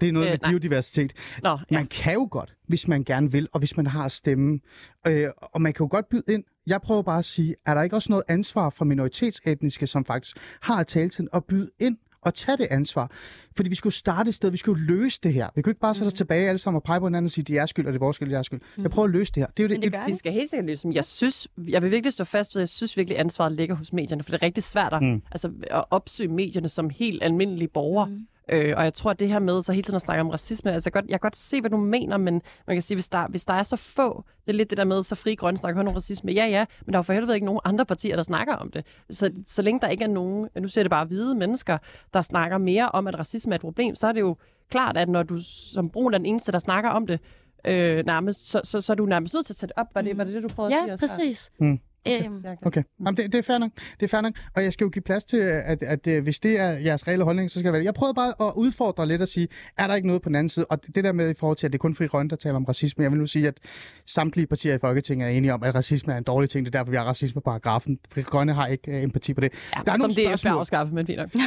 [0.00, 0.50] Det er noget øh, med nej.
[0.50, 1.12] biodiversitet.
[1.42, 1.76] Nå, ja.
[1.76, 4.60] Man kan jo godt, hvis man gerne vil, og hvis man har stemme.
[5.06, 6.44] Øh, og man kan jo godt byde ind.
[6.66, 10.36] Jeg prøver bare at sige, er der ikke også noget ansvar for minoritetsetniske, som faktisk
[10.60, 13.10] har taletiden, at byde ind og tage det ansvar.
[13.56, 15.48] Fordi vi skulle starte et sted, vi skulle løse det her.
[15.54, 16.16] Vi kunne ikke bare sætte os mm.
[16.16, 18.04] tilbage alle sammen og pege på hinanden og sige, de er skyld, og det er
[18.04, 18.60] vores skyld, det er skyld.
[18.76, 18.82] Mm.
[18.82, 19.46] Jeg prøver at løse det her.
[19.46, 21.90] Det er jo det, det, det vi skal helt sikkert løse Jeg synes, jeg vil
[21.90, 24.46] virkelig stå fast ved, at jeg synes virkelig, ansvaret ligger hos medierne, for det er
[24.46, 25.22] rigtig svært at, mm.
[25.32, 28.06] altså, at opsøge medierne som helt almindelige borgere.
[28.06, 28.26] Mm.
[28.52, 30.72] Øh, og jeg tror, at det her med så hele tiden at snakke om racisme,
[30.72, 32.96] altså jeg kan godt, jeg kan godt se, hvad du mener, men man kan sige,
[32.96, 35.34] hvis der, hvis der er så få, det er lidt det der med, så fri
[35.34, 37.86] grønne snakker om racisme, ja ja, men der er jo for helvede ikke nogen andre
[37.86, 38.86] partier, der snakker om det.
[39.10, 41.78] Så, så længe der ikke er nogen, nu ser det bare hvide mennesker,
[42.14, 44.36] der snakker mere om, at racisme er et problem, så er det jo
[44.70, 45.38] klart, at når du
[45.72, 47.20] som brun er den eneste, der snakker om det,
[47.66, 49.86] øh, nærmest, så, så, så er du nærmest nødt til at sætte op.
[49.94, 51.08] Var det, var det det, du prøvede at sige?
[51.08, 51.50] Ja, præcis.
[51.60, 51.80] Mm.
[52.08, 53.70] Øhm, Okay, Jamen, det, det er fair nok.
[54.00, 54.32] Det er fair nok.
[54.54, 57.24] Og jeg skal jo give plads til, at, at, at hvis det er jeres reelle
[57.24, 57.84] holdning, så skal det være.
[57.84, 60.48] Jeg prøvede bare at udfordre lidt og sige, er der ikke noget på den anden
[60.48, 60.66] side?
[60.66, 62.56] Og det der med i forhold til, at det er kun Fri Rønne, der taler
[62.56, 63.02] om racisme.
[63.02, 63.58] Jeg vil nu sige, at
[64.06, 66.66] samtlige partier i Folketinget er enige om, at racisme er en dårlig ting.
[66.66, 67.98] Det er derfor, vi har racismeparagrafen.
[68.12, 69.52] Fri Grønne har ikke uh, empati på det.
[69.76, 70.52] Ja, Der er som nogle det er svært spørgsmål.
[70.52, 71.30] at afskaffe, men fint nok.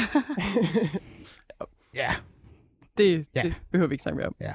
[1.96, 2.12] Ja,
[2.98, 3.42] Det, ja.
[3.42, 4.36] det behøver vi ikke snakke mere om.
[4.42, 4.52] ja.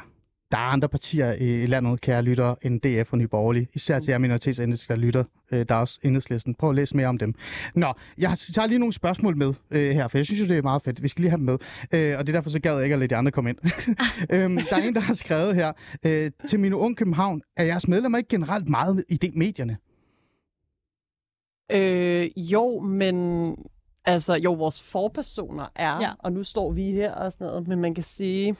[0.50, 3.68] Der er andre partier i landet, kære lytter, end DF og Nye Borgerlige.
[3.74, 5.24] Især til jer minoritetsendelske, der lytter.
[5.52, 6.54] Øh, Der er også enhedslisten.
[6.54, 7.34] Prøv at læse mere om dem.
[7.74, 10.62] Nå, jeg tager lige nogle spørgsmål med øh, her, for jeg synes jo, det er
[10.62, 11.02] meget fedt.
[11.02, 11.58] Vi skal lige have dem med.
[11.92, 13.58] Øh, og det er derfor, så gad jeg ikke at lade de andre komme ind.
[14.34, 15.72] øhm, der er en, der har skrevet her.
[16.02, 19.76] Øh, til mine unge København, er jeres medlemmer ikke generelt meget i det medierne?
[21.72, 23.56] Øh, jo, men
[24.04, 26.12] altså, jo, vores forpersoner er, ja.
[26.18, 28.56] og nu står vi her og sådan noget, men man kan sige,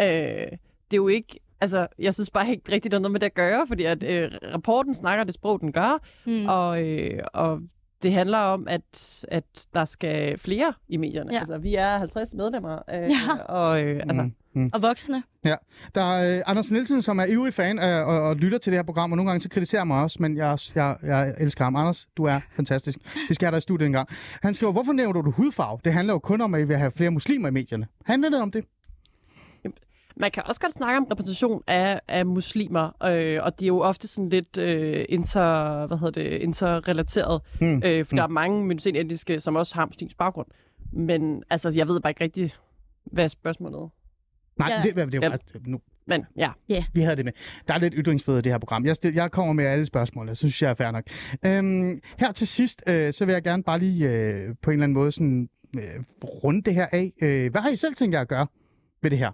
[0.00, 0.46] øh,
[0.90, 3.26] det er jo ikke, altså, jeg synes bare ikke rigtigt, der er noget med det
[3.26, 6.46] at gøre, fordi at øh, rapporten snakker det sprog, den gør, hmm.
[6.46, 7.60] og, øh, og
[8.02, 11.32] det handler om, at, at der skal flere i medierne.
[11.32, 11.38] Ja.
[11.38, 13.36] Altså, vi er 50 medlemmer, øh, Ja.
[13.38, 14.70] og øh, altså, Mm, mm.
[14.74, 15.22] Og voksne.
[15.94, 18.78] Der er øh, Anders Nielsen, som er ivrig fan øh, og, og lytter til det
[18.78, 21.76] her program, og nogle gange så kritiserer mig også, men jeg, jeg, jeg elsker ham.
[21.76, 22.98] Anders, du er fantastisk.
[23.28, 24.08] Vi skal have dig i studiet en gang.
[24.42, 25.78] Han skriver, hvorfor nævner du hudfarve?
[25.84, 27.86] Det handler jo kun om, at I vil have flere muslimer i medierne.
[28.06, 28.64] Handler det om det?
[30.20, 33.80] Man kan også godt snakke om repræsentation af, af muslimer, øh, og de er jo
[33.80, 37.68] ofte sådan lidt øh, inter, hvad hedder det, interrelateret, Hmm.
[37.68, 37.82] mm.
[37.84, 38.16] øh, for Mm.
[38.16, 40.46] der er mange minoritetsetniske, som også har muslimsk baggrund.
[40.92, 42.60] Men altså, jeg ved bare ikke rigtigt,
[43.12, 43.90] hvad er spørgsmålet.
[44.58, 44.82] Nej, Ja.
[44.88, 46.50] det, det, det, Skal- det, nu, Men ja,
[46.92, 47.32] vi havde det med.
[47.68, 48.86] Der er lidt ytringsfrihed i det her program.
[48.86, 51.04] Jeg, stil, jeg kommer med alle spørgsmål, så synes jeg er fair nok.
[51.46, 54.84] Øhm, her til sidst, øh, så vil jeg gerne bare lige øh, på en eller
[54.84, 55.82] anden måde sådan, øh,
[56.24, 57.12] runde det her af.
[57.22, 58.46] Øh, hvad har I selv tænkt jer at gøre
[59.02, 59.30] ved det her?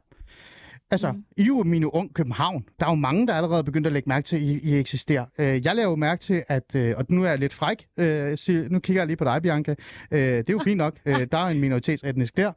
[0.94, 1.24] Altså, mm.
[1.36, 2.64] I er jo mine ung København.
[2.80, 4.78] Der er jo mange, der allerede er begyndt at lægge mærke til, at I, I
[4.78, 5.24] eksisterer.
[5.38, 8.36] Øh, jeg laver jo mærke til, at, øh, og nu er jeg lidt fræk, øh,
[8.70, 9.74] nu kigger jeg lige på dig, Bianca.
[10.10, 10.98] Øh, det er jo fint nok.
[11.06, 12.52] Øh, der er en minoritetsetnisk der.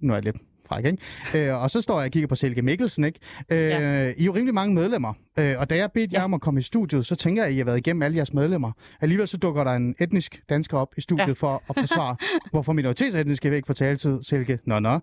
[0.00, 0.36] Nu er jeg lidt
[0.72, 0.84] fræk,
[1.32, 1.48] ikke?
[1.50, 3.18] Øh, og så står jeg og kigger på Silke Mikkelsen, ikke?
[3.50, 3.78] Øh, Ja.
[4.08, 5.12] I er jo rimelig mange medlemmer.
[5.38, 6.24] Øh, og da jeg bedte jer Ja.
[6.24, 8.32] om at komme i studiet, så tænker jeg, at I har været igennem alle jeres
[8.34, 8.72] medlemmer.
[9.00, 11.32] Alligevel så dukker der en etnisk dansker op i studiet Ja.
[11.32, 12.16] for at forsvare,
[12.52, 14.58] hvorfor minoritetsetniske ikke få taletid, Silke.
[14.66, 14.92] Nå, nå.
[14.94, 15.00] Øh,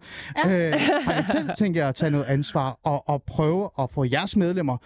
[1.05, 4.36] har I selv tænkt jer at tage noget ansvar og, og prøve at få jeres
[4.36, 4.77] medlemmer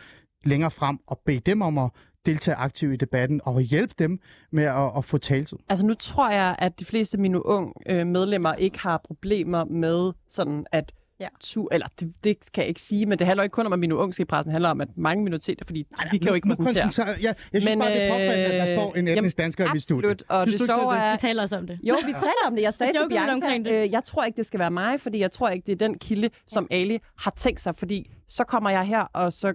[0.46, 1.90] længere frem og bede dem om at
[2.26, 4.20] deltage aktivt i debatten og hjælpe dem
[4.52, 5.58] med at, at få taletid?
[5.70, 9.66] altså nu tror jeg, at de fleste af mine unge øh, medlemmer ikke har problemer
[9.66, 11.28] med sådan at Ja.
[11.40, 13.80] tu, eller det, det kan jeg ikke sige, men det handler ikke kun om, at
[13.80, 16.34] mine unge skal i pressen, det handler om, at mange minoriteter, fordi vi kan jo
[16.34, 16.84] ikke Nu- nu præsentere.
[16.84, 19.16] koncentrerer- Ja, jeg synes Men, bare, det er påfaldende, at der øh, står en etnisk
[19.16, 20.12] jamen, dansker i studiet.
[20.12, 21.80] Absolut, og Synes det sjove er, Vi taler også om det.
[21.84, 22.62] Jo, vi taler om det.
[22.62, 23.84] Jeg sagde til Bianca, omkring det.
[23.84, 25.98] øh, jeg tror ikke, det skal være mig, fordi jeg tror ikke, det er den
[26.00, 29.54] kilde, som Ali har tænkt sig, fordi så kommer jeg her, og så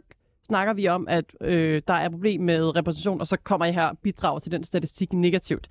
[0.48, 3.84] snakker vi om, at øh, der er problem med repræsentation, og så kommer jeg her
[3.84, 5.68] og bidrager til den statistik negativt.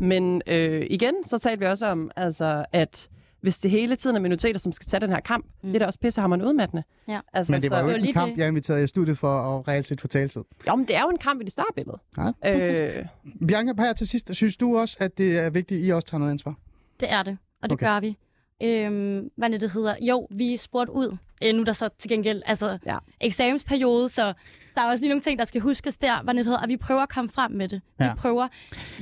[0.00, 3.08] Men øh, igen, så talte vi også om, altså, at
[3.40, 5.68] hvis det hele tiden er minoriteter, som skal tage den her kamp, mm.
[5.68, 6.82] det er da også pissehammerende udmattende.
[7.08, 7.20] Ja.
[7.32, 8.38] Altså, Men det var jo ikke en kamp, det.
[8.38, 10.42] jeg inviterede i studiet for at reelt set få taletid.
[10.68, 11.98] Jo, men det er jo en kamp i det større billede.
[12.44, 12.98] Ja.
[12.98, 13.06] Øh,
[13.48, 16.18] Bianca, her til sidst, synes du også, at det er vigtigt, at I også tager
[16.18, 16.54] noget ansvar?
[17.00, 17.86] Det er det, og det okay.
[17.86, 18.18] gør vi.
[18.62, 19.94] Øhm, hvad er det, det hedder?
[20.00, 21.16] Jo, vi er spurgt ud.
[21.44, 22.98] Øh, nu er der så til gengæld altså, Ja.
[23.20, 24.32] eksamensperiode, så
[24.74, 26.76] der er også lige nogle ting, der skal huskes der, hvad det hedder, og vi
[26.76, 27.80] prøver at komme frem med det.
[28.00, 28.08] Ja.
[28.12, 28.48] Vi prøver,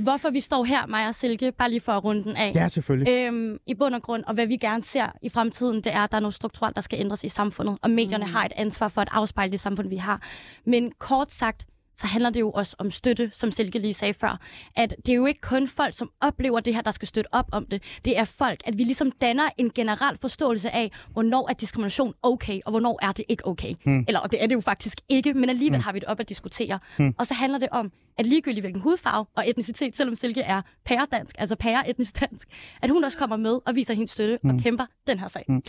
[0.03, 2.53] hvorfor vi står her, mig og Silke, bare lige for at runde den af.
[2.55, 3.12] Ja, selvfølgelig.
[3.12, 6.11] Øhm, I bund og grund, og hvad vi gerne ser i fremtiden, det er, at
[6.11, 8.33] der er noget strukturelt, der skal ændres i samfundet, og medierne mm.
[8.33, 10.23] har et ansvar for at afspejle det samfund, vi har.
[10.64, 11.66] Men kort sagt,
[11.98, 14.40] så handler det jo også om støtte, som Silke lige sagde før.
[14.76, 17.48] At det er jo ikke kun folk, som oplever det her, der skal støtte op
[17.52, 17.82] om det.
[18.04, 22.61] Det er folk, at vi ligesom danner en generel forståelse af, hvornår er diskrimination okay,
[22.64, 23.74] og hvornår er det ikke okay.
[23.85, 24.04] Mm.
[24.09, 25.82] Eller, og det er det jo faktisk ikke, men alligevel mm.
[25.82, 26.78] har vi det op at diskutere.
[26.98, 27.14] Mm.
[27.18, 31.37] Og så handler det om, at ligegyldigt hvilken hudfarve og etnicitet, selvom Silke er pæredansk,
[31.38, 32.48] altså pære-etnisk dansk,
[32.82, 34.50] at hun også kommer med og viser hendes støtte mm.
[34.50, 35.44] og kæmper den her sag.
[35.48, 35.62] Mm.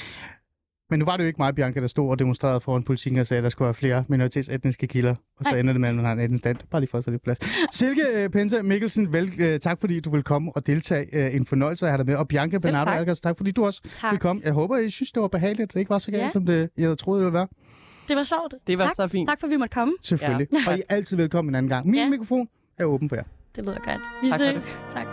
[0.90, 3.28] Men nu var det jo ikke mig, Bianca, der stod og demonstrerede foran politikken og
[3.28, 5.16] sagde, at der skulle være flere minoritetsetniske kilder.
[5.40, 6.58] Og så ender det med, at man har en etnisk stand.
[6.72, 7.40] Bare lige for at få lidt plads.
[7.72, 11.08] Silke øh, Pensa Mikkelsen, vel, øh, tak fordi du vil komme og deltage.
[11.16, 12.16] Øh, en fornøjelse at have dig med.
[12.16, 13.00] Og Bianca Bernardo tak.
[13.00, 14.12] Algers, tak fordi du også Tak.
[14.12, 14.42] vil komme.
[14.46, 16.30] Jeg håber, I synes, det var behageligt, det ikke var så galt, Ja.
[16.30, 17.48] som det, jeg havde troet, det ville være.
[18.08, 18.54] Det var sjovt.
[18.68, 18.96] Det var tak.
[18.96, 19.30] så fint.
[19.30, 19.94] Tak for, at vi måtte komme.
[20.02, 20.48] Selvfølgelig.
[20.54, 20.72] Ja.
[20.72, 21.86] Og I er altid velkommen en anden gang.
[21.88, 22.10] Min ja.
[22.10, 22.48] Mikrofon
[22.78, 23.24] er åben for jer.
[23.56, 24.02] Det lyder godt.
[24.24, 24.64] Vi Tak for ses.
[24.64, 24.94] det.
[24.94, 25.08] Tak.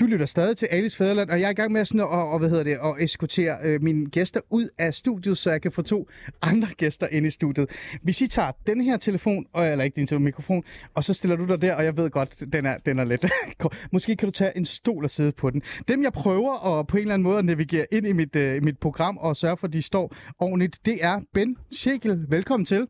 [0.00, 2.06] Du lytter stadig til Alice Fæderland, og jeg er i gang med at, sådan at,
[2.06, 5.72] og, hvad hedder det, at eskortere øh, mine gæster ud af studiet, så jeg kan
[5.72, 6.08] få to
[6.42, 7.70] andre gæster ind i studiet.
[8.02, 11.36] Hvis I tager den her telefon, og, eller ikke din telefon, mikrofon, og så stiller
[11.36, 13.26] du dig der, og jeg ved godt, den er, den er lidt.
[13.92, 15.62] Måske kan du tage en stol og sidde på den.
[15.88, 18.64] Dem, jeg prøver at på en eller anden måde at navigere ind i mit, øh,
[18.64, 22.26] mit program og sørge for, at de står ordentligt, det er Ben Shekel.
[22.28, 22.86] Velkommen til.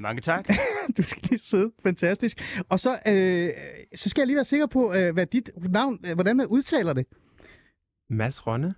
[0.00, 0.48] Mange tak.
[0.96, 1.72] du skal lige sidde.
[1.82, 2.62] Fantastisk.
[2.68, 3.48] Og så, øh,
[3.94, 6.92] så skal jeg lige være sikker på, øh, hvad dit navn, øh, hvordan man udtaler
[6.92, 7.06] det.
[8.10, 8.74] Mads Rønne.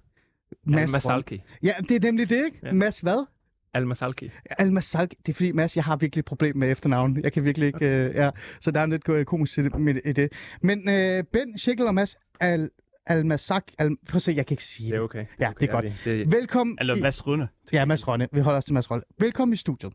[0.67, 1.43] Mads Al-Masalki.
[1.63, 2.59] Ja, det er nemlig det, ikke?
[2.63, 2.73] Ja.
[2.73, 3.27] Mads hvad?
[3.75, 4.31] Al-Masalki.
[4.59, 5.17] Al-Masalki.
[5.27, 7.21] Det er fordi, Mads, jeg har virkelig et problem med efternavn.
[7.23, 7.87] Jeg kan virkelig ikke...
[7.87, 8.31] Øh, ja.
[8.61, 10.33] Så der er lidt øh, komisk i det- med i det.
[10.63, 12.71] Men øh, Ben, Schickel og Mads Al
[13.07, 13.65] Al-Masak...
[13.79, 15.05] Al Prøv at se, jeg kan ikke sige Det er det.
[15.05, 15.27] okay.
[15.41, 15.85] Ja, det er godt.
[15.85, 17.49] Det, det, Velkommen Eller Mads Rønne.
[17.73, 18.29] Ja, Mads Rønne.
[18.33, 19.03] Vi holder os til Mads Rønne.
[19.19, 19.93] Velkommen i studiet.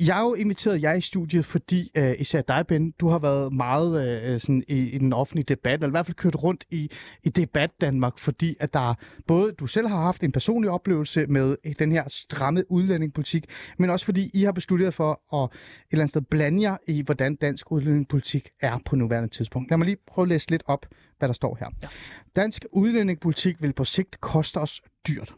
[0.00, 3.52] Jeg har jo inviteret jer i studiet, fordi øh, især dig, Ben, du har været
[3.52, 6.90] meget øh, sådan i, i den offentlige debat, eller i hvert fald kørt rundt i,
[7.24, 8.94] i debat Danmark, fordi at der
[9.26, 13.44] både du selv har haft en personlig oplevelse med øh, den her stramme udlændingepolitik,
[13.78, 15.58] men også fordi I har besluttet for at et
[15.90, 19.70] eller andet sted blande jer i, hvordan dansk udlændingepolitik er på nuværende tidspunkt.
[19.70, 20.86] Lad mig lige prøve at læse lidt op,
[21.18, 21.68] hvad der står her.
[21.82, 21.88] Ja.
[22.36, 25.34] Dansk udlændingepolitik vil på sigt koste os dyrt.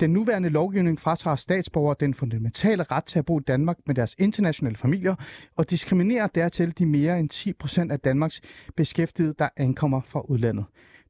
[0.00, 4.16] Den nuværende lovgivning fratager statsborgere den fundamentale ret til at bo i Danmark med deres
[4.18, 5.14] internationale familier
[5.56, 8.40] og diskriminerer dertil de mere end 10 procent af Danmarks
[8.76, 10.64] beskæftigede, der ankommer fra udlandet.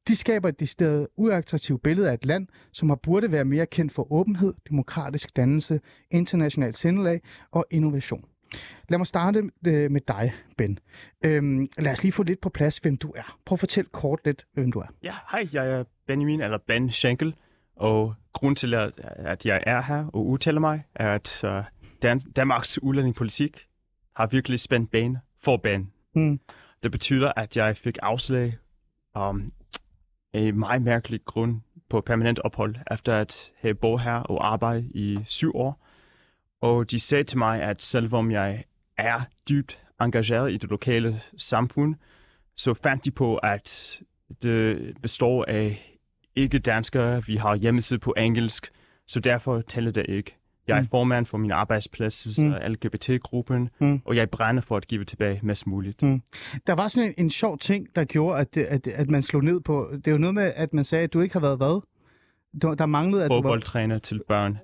[0.08, 3.92] De skaber et decideret uattraktivt billede af et land, som har burde være mere kendt
[3.92, 8.24] for åbenhed, demokratisk dannelse, international sindelag og innovation.
[8.88, 10.78] Lad mig starte øh, med dig, Ben.
[11.24, 13.38] Øhm, lad os lige få lidt på plads, hvem du er.
[13.46, 14.86] Prøv at fortælle kort lidt, hvem du er.
[15.02, 17.34] Ja, hej, jeg er Benjamin, eller Ben Schenkel.
[17.80, 21.64] Og grund til, at, at jeg er her og udtaler mig, er, at uh,
[22.02, 23.66] Dan- Danmarks udlændingepolitik
[24.16, 25.92] har virkelig spændt ben for ben.
[26.14, 26.40] Mm.
[26.82, 28.56] Det betyder, at jeg fik afslag
[29.18, 29.52] um,
[30.32, 35.18] en meget mærkelig grund på permanent ophold, efter at have boet her og arbejdet i
[35.24, 35.86] syv år.
[36.60, 38.64] Og de sagde til mig, at selvom jeg
[38.96, 41.94] er dybt engageret i det lokale samfund,
[42.56, 44.00] så fandt de på, at
[44.42, 45.89] det består af
[46.36, 47.24] ikke danskere.
[47.26, 48.70] Vi har hjemmeside på engelsk,
[49.06, 50.36] så derfor tæller det ikke.
[50.68, 50.86] Jeg er Mm.
[50.88, 52.52] formand for min arbejdsplads, Mm.
[52.68, 54.00] LGBT-gruppen, Mm.
[54.04, 56.02] og jeg brænder for at give tilbage mest muligt.
[56.02, 56.22] Mm.
[56.66, 59.60] Der var sådan en, en sjov ting, der gjorde, at, at, at man slog ned
[59.60, 59.88] på...
[59.92, 61.82] Det er jo noget med, at man sagde, at du ikke har været hvad?
[62.62, 63.42] Du, der manglede, at du var...
[63.42, 64.58] Fodboldtræner til børn,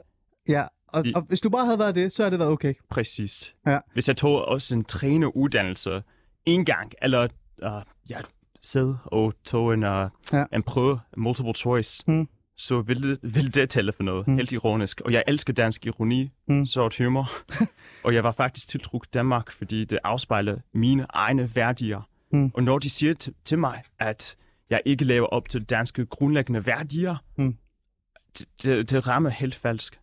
[0.48, 2.74] Ja, og, I- og hvis du bare havde været det, så havde det været okay.
[2.90, 3.54] præcist.
[3.66, 3.78] Ja.
[3.92, 6.02] Hvis jeg tog også en træneruddannelse
[6.46, 7.22] en gang, eller
[7.62, 8.22] uh, jeg
[8.66, 10.44] sad og tog en, uh, Ja.
[10.52, 12.28] en prøve, multiple choice, Mm.
[12.56, 14.26] så ville ville det tælle for noget.
[14.26, 14.32] Mm.
[14.32, 14.36] Mm.
[14.38, 15.00] Helt ironisk.
[15.00, 16.54] Og jeg elsker dansk ironi, Mm.
[16.54, 16.66] mm.
[16.66, 17.30] sort humor.
[18.04, 22.08] og jeg var faktisk tiltrukket Danmark, fordi det afspejler mine egne værdier.
[22.32, 22.50] Mm.
[22.54, 24.36] Og når de siger til, til mig, at
[24.70, 27.56] jeg ikke lever op til danske grundlæggende værdier, Mm.
[28.38, 30.00] det, det, det rammer helt falsk.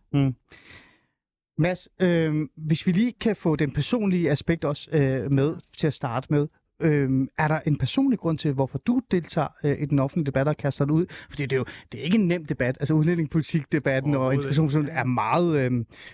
[1.58, 5.94] Mads, øh, hvis vi lige kan få den personlige aspekt også øh, med til at
[5.94, 6.48] starte med.
[6.80, 10.48] Øh, er der en personlig grund til, hvorfor du deltager øh, i den offentlige debat
[10.48, 11.06] og kaster dig ud?
[11.30, 12.76] Fordi det er jo det er ikke en nem debat.
[12.80, 15.56] Altså udlændingepolitik-debatten og integrationsdebatten er meget...
[15.58, 15.70] Øh,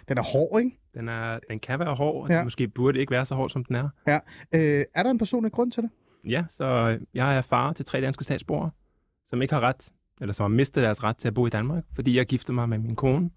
[0.08, 0.76] den er hård, ikke?
[0.94, 2.36] den, er, den kan være hård, og Ja.
[2.36, 2.44] ja.
[2.44, 3.88] måske burde ikke være så hård, som den er.
[4.54, 5.90] Øh, er der en personlig grund til det?
[6.24, 8.70] Ja, så jeg er far til tre danske statsborgere,
[9.28, 11.84] som ikke har ret, eller som har mistet deres ret til at bo i Danmark,
[11.94, 13.30] fordi jeg giftede mig med min kone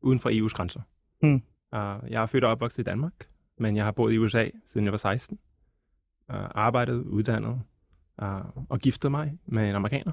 [0.00, 0.80] uden for EU's grænser.
[1.22, 1.34] Mm.
[1.72, 3.12] Uh, jeg er født og opvokset i Danmark,
[3.58, 5.38] men jeg har boet i USA, siden jeg var 16.
[6.28, 7.60] Uh, arbejdet, uddannet
[8.22, 8.28] uh,
[8.68, 10.12] og giftet mig med en amerikaner.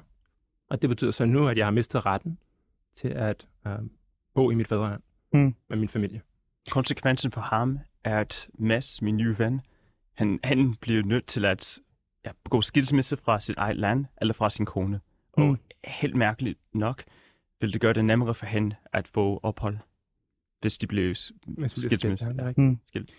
[0.70, 2.38] Og det betyder så nu, at jeg har mistet retten
[2.96, 3.72] til at uh,
[4.36, 5.02] bo i mit fædreland
[5.34, 5.56] Mm.
[5.70, 6.22] med min familie.
[6.72, 9.62] konsekvensen for ham er, at Mads, min nye ven,
[10.14, 11.80] han, han bliver nødt til at
[12.26, 15.00] ja, begå skilsmisse fra sit eget land eller fra sin kone.
[15.38, 15.44] Mm.
[15.44, 17.04] Og helt mærkeligt nok
[17.62, 19.78] vil det gøre det nemmere for hende at få ophold,
[21.58, 22.26] hvis de skilsmisse.
[22.26, 22.58] skilt.
[22.58, 22.78] Mm.
[22.88, 23.10] Skilt.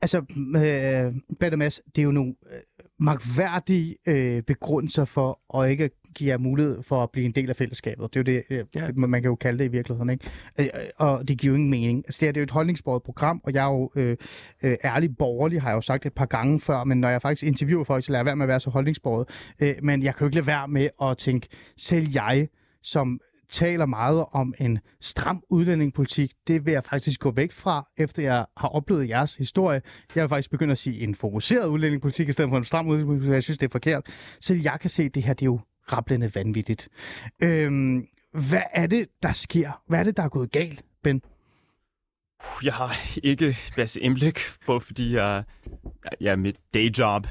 [0.00, 0.18] Altså,
[0.56, 2.58] øh, Bette Mads, det er jo nogle øh,
[2.98, 7.56] magværdige øh, begrundelser for at ikke give jer mulighed for at blive en del af
[7.56, 8.14] fællesskabet.
[8.14, 8.92] Det er jo det, øh, Ja.
[8.92, 10.30] man kan jo kalde det i virkeligheden, ikke?
[10.60, 12.02] Øh, og det giver jo ingen mening.
[12.06, 14.16] Altså, det, her, det er jo et holdningsbordet program, og jeg er jo øh,
[14.62, 17.42] øh, ærlig borgerlig, har jeg jo sagt et par gange før, men når jeg faktisk
[17.46, 19.52] interviewer folk, så lader jeg være med at være så holdningsbordet.
[19.60, 22.48] Øh, men jeg kan jo ikke lade være med at tænke, selv jeg,
[22.82, 28.22] som taler meget om en stram udlændingepolitik, det vil jeg faktisk gå væk fra, efter
[28.22, 29.82] jeg har oplevet jeres historie.
[30.14, 33.34] Jeg vil faktisk begynde at sige en fokuseret udlændingepolitik, i stedet for en stram udlændingepolitik,
[33.34, 34.06] jeg synes, det er forkert.
[34.40, 35.60] Selv jeg kan se, at det her det er jo
[35.92, 36.88] rablende vanvittigt.
[37.42, 39.82] Øhm, hvad er det, der sker?
[39.88, 41.22] Hvad er det, der er gået galt, Ben?
[42.62, 45.42] Jeg har ikke bedste indblik, både fordi uh,
[46.20, 47.26] ja, mit dayjob,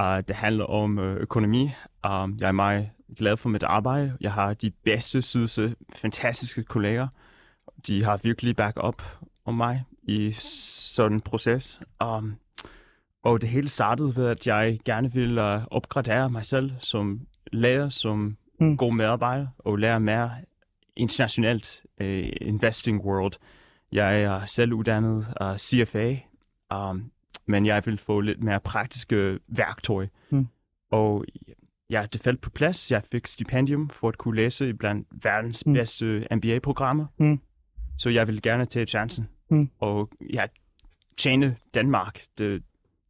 [0.00, 1.62] uh, det handler om uh, økonomi.
[2.06, 4.16] Uh, jeg er meget glad for mit arbejde.
[4.20, 7.08] Jeg har de bedste, sødeste, fantastiske kolleger.
[7.86, 9.02] De har virkelig back up
[9.44, 11.80] om mig i sådan en proces.
[12.04, 12.36] Um,
[13.22, 17.20] og det hele startede ved, at jeg gerne ville uh, opgradere mig selv som
[17.52, 18.76] lærer, som mm.
[18.76, 20.30] god medarbejder, og lære mere
[20.96, 23.32] internationalt uh, investing world.
[23.92, 26.16] Jeg er selv uddannet uh, CFA,
[26.74, 27.10] um,
[27.46, 30.06] men jeg vil få lidt mere praktiske værktøj.
[30.30, 30.46] Mm.
[30.90, 31.24] Og
[31.92, 32.90] ja, det faldt på plads.
[32.90, 35.72] Jeg fik stipendium for at kunne læse i blandt verdens Mm.
[35.72, 37.06] bedste MBA-programmer.
[37.18, 37.40] Mm.
[37.98, 39.28] Så jeg vil gerne tage chancen.
[39.50, 39.70] Mm.
[39.78, 40.44] Og ja,
[41.18, 42.20] tjene Danmark.
[42.38, 42.62] Det,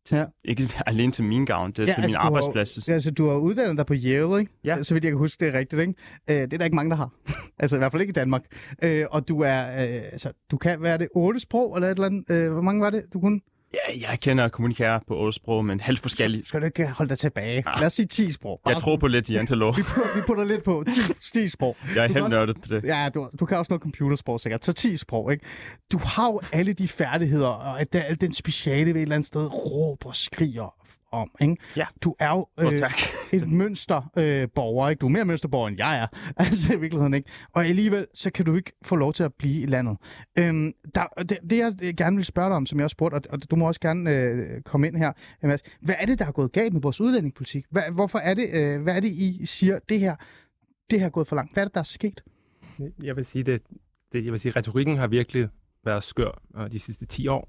[0.05, 0.25] til, Ja.
[0.45, 2.89] Ikke alene til min gavn, det er ja, til min altså, har- arbejdsplads.
[2.89, 4.53] Ja, altså, du har uddannet dig på Yale, ikke?
[4.65, 4.83] Ja.
[4.83, 5.95] Så vidt jeg kan huske, det er rigtigt, ikke?
[6.29, 7.11] Øh, det er der ikke mange, der har.
[7.59, 8.43] altså i hvert fald ikke i Danmark.
[8.83, 12.07] Øh, og du er, øh, altså, du kan, er det, otte sprog eller et eller
[12.07, 12.25] andet?
[12.31, 13.41] Øh, hvor mange var det, du kunne?
[13.75, 16.49] Ja, jeg kender kommunikere på otte sprog, men helt forskelligt.
[16.49, 17.63] Skal du ikke holde dig tilbage?
[17.67, 17.79] Ah.
[17.81, 18.61] Lad os sige 10 sprog.
[18.65, 19.77] Bare Jeg tror på lidt jantelov.
[19.77, 20.85] Vi putter, vi putter lidt på.
[21.21, 21.77] 10, 10 sprog.
[21.95, 22.85] Jeg er helt nørdet på det.
[22.85, 24.65] Ja, du, du kan også noget computersprog sikkert.
[24.65, 25.45] Så 10 sprog, ikke?
[25.93, 29.15] Du har jo alle de færdigheder, og at der, al den speciale ved et eller
[29.15, 30.75] andet sted råber skriger
[31.13, 31.57] om, ikke?
[31.77, 31.87] Ja.
[32.03, 32.93] Du er jo Oh, øh, tak.
[33.33, 35.01] et mønsterborger, øh, borger, ikke?
[35.01, 36.07] Du er mere mønsterborger, end jeg er.
[36.43, 37.31] Altså i virkeligheden, ikke?
[37.53, 39.97] Og alligevel, så kan du ikke få lov til at blive i landet.
[40.39, 43.23] Øhm, der, det, det, jeg gerne vil spørge dig om, som jeg også spurgte, og,
[43.31, 45.63] og du må også gerne øh, komme ind her, øh, Mads.
[45.81, 47.65] Hvad er det, der er gået galt med vores udlændingepolitik?
[47.71, 50.17] Hvad, hvorfor er det, øh, hvad er det, I siger, det her,
[50.91, 51.53] det her er gået for langt?
[51.53, 52.23] Hvad er det, der er sket?
[53.03, 53.63] Jeg vil sige, det,
[54.13, 55.49] det, jeg vil sige, retorikken har virkelig
[55.85, 57.49] været skør uh, de sidste 10 år.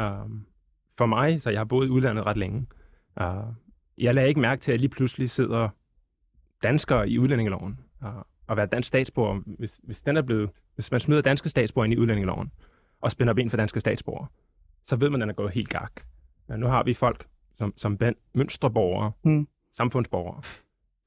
[0.00, 0.46] Um,
[0.98, 2.66] for mig, så jeg har boet i udlandet ret længe.
[3.20, 3.54] Uh,
[3.98, 5.68] jeg lader ikke mærke til, at lige pludselig sidder
[6.62, 7.78] danskere i udlændingeloven.
[8.02, 8.08] Uh,
[8.46, 11.94] og være dansk statsborger, hvis, hvis, den er blevet, hvis man smider danske statsborger ind
[11.94, 12.50] i udlændingeloven,
[13.00, 14.26] og spænder ben for danske statsborger,
[14.86, 15.92] så ved man, at den er gået helt gak.
[16.48, 17.98] Uh, nu har vi folk som, som
[18.34, 19.48] mønsterborgere, Mm.
[19.72, 20.42] samfundsborgere,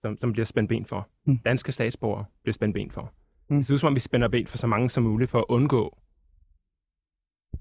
[0.01, 1.07] som, som bliver spændt ben for.
[1.25, 1.37] Mm.
[1.37, 3.11] Danske statsborgere bliver spændt ben for.
[3.49, 3.57] Mm.
[3.57, 5.45] Det ser ud som om, vi spænder ben for så mange som muligt for at
[5.49, 5.97] undgå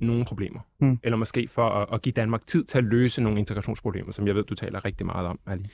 [0.00, 0.60] nogle problemer.
[0.78, 0.98] Mm.
[1.02, 4.34] Eller måske for at, at give Danmark tid til at løse nogle integrationsproblemer, som jeg
[4.34, 5.68] ved, du taler rigtig meget om, Ali.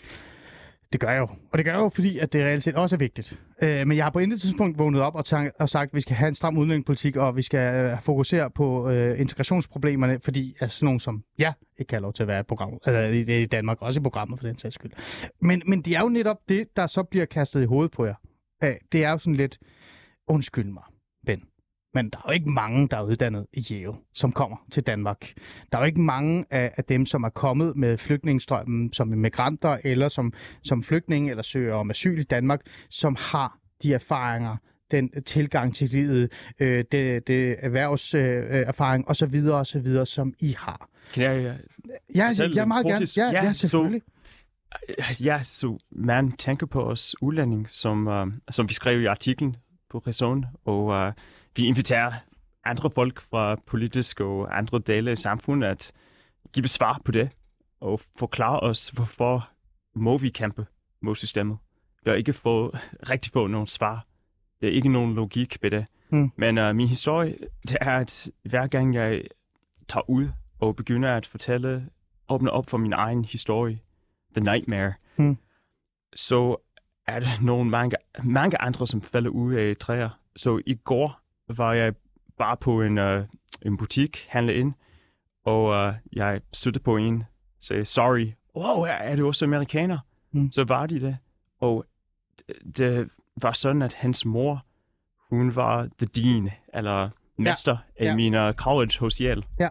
[0.92, 1.28] Det gør jeg jo.
[1.52, 3.40] Og det gør jeg jo, fordi at det reelt set også er vigtigt.
[3.62, 6.00] Øh, men jeg har på intet tidspunkt vågnet op og, tank- og sagt, at vi
[6.00, 10.70] skal have en stram udlændingepolitik, og vi skal øh, fokusere på øh, integrationsproblemerne, fordi at
[10.70, 13.42] sådan nogen som jeg ikke kan have lov til at være i, program, eller i,
[13.42, 14.92] i Danmark, også i programmet for den sags skyld.
[15.40, 18.14] Men, men det er jo netop det, der så bliver kastet i hovedet på jer.
[18.64, 19.58] Øh, det er jo sådan lidt,
[20.28, 20.82] undskyld mig,
[21.26, 21.42] Ben.
[21.94, 25.32] Men der er jo ikke mange, der er uddannet i Yale, som kommer til Danmark.
[25.72, 29.78] Der er jo ikke mange af, af dem, som er kommet med flygtningestrømmen som migranter,
[29.84, 30.32] eller som,
[30.62, 34.56] som flygtninge, eller søger om asyl i Danmark, som har de erfaringer,
[34.90, 40.88] den tilgang til livet, øh, det, det erhvervserfaring øh, osv., osv., som I har.
[41.14, 41.58] Kan jeg...
[42.14, 43.06] Ja, Fortæl jeg meget gerne.
[43.16, 44.02] Ja, ja, Ja, selvfølgelig.
[45.20, 49.56] Ja, så man tænker på os udlænding, som, uh, som vi skrev i artiklen
[49.90, 51.12] på Ræson, og uh,
[51.56, 52.12] vi inviterer
[52.64, 55.92] andre folk fra politisk og andre dele af samfundet at
[56.52, 57.30] give svar på det,
[57.80, 59.48] og forklare os, hvorfor
[59.94, 60.66] må vi kæmpe
[61.02, 61.58] mod systemet.
[62.04, 62.70] Vi har ikke fået,
[63.08, 64.06] rigtig fået nogen svar.
[64.60, 65.86] Der er ikke nogen logik ved det.
[66.10, 66.32] Mm.
[66.36, 67.36] Men uh, min historie,
[67.68, 69.22] det er, at hver gang jeg
[69.88, 70.28] tager ud
[70.60, 71.88] og begynder at fortælle,
[72.28, 73.78] åbne op for min egen historie,
[74.36, 75.36] The Nightmare, Mm.
[76.14, 76.56] så
[77.06, 80.08] er der nogle mange, mange andre, som falder ud af træer.
[80.36, 81.94] Så i går var jeg
[82.38, 83.24] bare på en, uh,
[83.62, 84.72] en butik, handle ind,
[85.44, 87.24] og uh, jeg støtte på en,
[87.60, 89.98] sagde, sorry, wow, er- du også amerikaner?
[90.32, 90.52] Mm.
[90.52, 91.16] Så var de det.
[91.60, 91.84] Og
[92.38, 93.08] det, det
[93.42, 94.64] var sådan, at hans mor,
[95.30, 98.04] hun var the dean, eller mester ja.
[98.04, 98.10] Ja.
[98.10, 99.42] af min uh, college hos Yale.
[99.60, 99.68] Ja.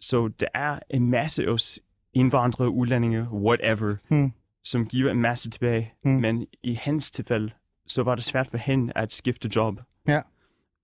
[0.00, 1.80] Så der er en masse os
[2.12, 4.32] indvandrere, udlændinge, whatever, Mm.
[4.62, 5.92] som giver en masse tilbage.
[6.04, 6.10] Mm.
[6.10, 7.50] Men i hans tilfælde,
[7.86, 9.80] så var det svært for hende at skifte job.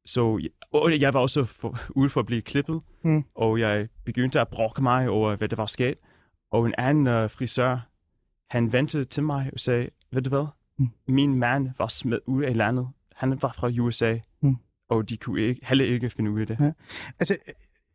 [0.06, 0.40] Så
[0.72, 3.24] og jeg var også for, ude for at blive klippet, Mm.
[3.34, 5.94] og jeg begyndte at brokke mig over, hvad der var sket.
[6.50, 7.78] Og en anden uh, frisør,
[8.50, 10.46] han ventede til mig og sagde, ved du hvad,
[10.78, 10.88] Mm.
[11.08, 12.88] min mand var smidt ud af landet.
[13.14, 14.56] Han var fra USA, Mm.
[14.88, 16.56] og de kunne ikke, heller ikke finde ud af det.
[16.60, 16.72] Ja.
[17.18, 17.36] Altså,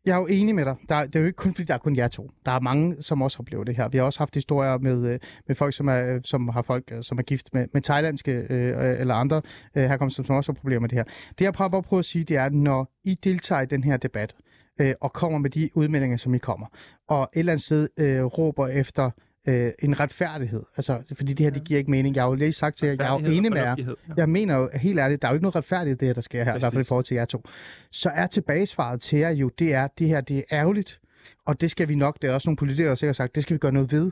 [0.06, 0.76] jeg er jo enig med dig.
[0.90, 2.30] Der, det er jo ikke kun, fordi der er kun jer to.
[2.46, 3.90] Der er mange, som også oplever det her.
[3.90, 6.84] Vi har også haft historier med, øh, med folk, som, er, øh, som har folk,
[6.92, 9.42] øh, som er gift med, med thailandske øh, eller andre
[9.76, 11.04] øh, herkomst, som, som også har problemer med det her.
[11.40, 13.84] Det, jeg prøver at prøve at sige, det er, at når I deltager i den
[13.84, 14.36] her debat,
[14.82, 16.68] øh, og kommer med de udmeldinger, som I kommer,
[17.08, 19.12] og et eller andet sted øh, råber efter
[19.48, 20.64] øh, en retfærdighed.
[20.78, 22.16] Altså, fordi det her, det giver ikke mening.
[22.16, 23.76] Jeg har jo lige sagt til jer, jeg er jo enig med jer.
[23.78, 24.14] Ja.
[24.18, 26.44] Jeg mener jo helt ærligt, der er jo ikke noget retfærdigt det her, der sker
[26.44, 26.88] her, i hvert fald i Præcis.
[26.88, 27.44] forhold til jer to.
[27.92, 31.02] Så er tilbagesvaret til jer jo, det er, det her, det er ærgerligt,
[31.46, 33.44] og det skal vi nok, det er også nogle politikere, der sikkert har sagt, det
[33.44, 34.12] skal vi gøre noget ved.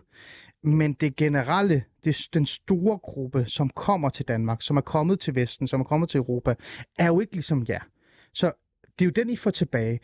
[0.64, 5.36] Men det generelle, det, den store gruppe, som kommer til Danmark, som er kommet til
[5.36, 6.56] Vesten, som er kommet til Europa,
[7.00, 7.80] er jo ikke ligesom jer.
[8.34, 8.52] Så
[9.00, 10.00] det er jo den, I får tilbage.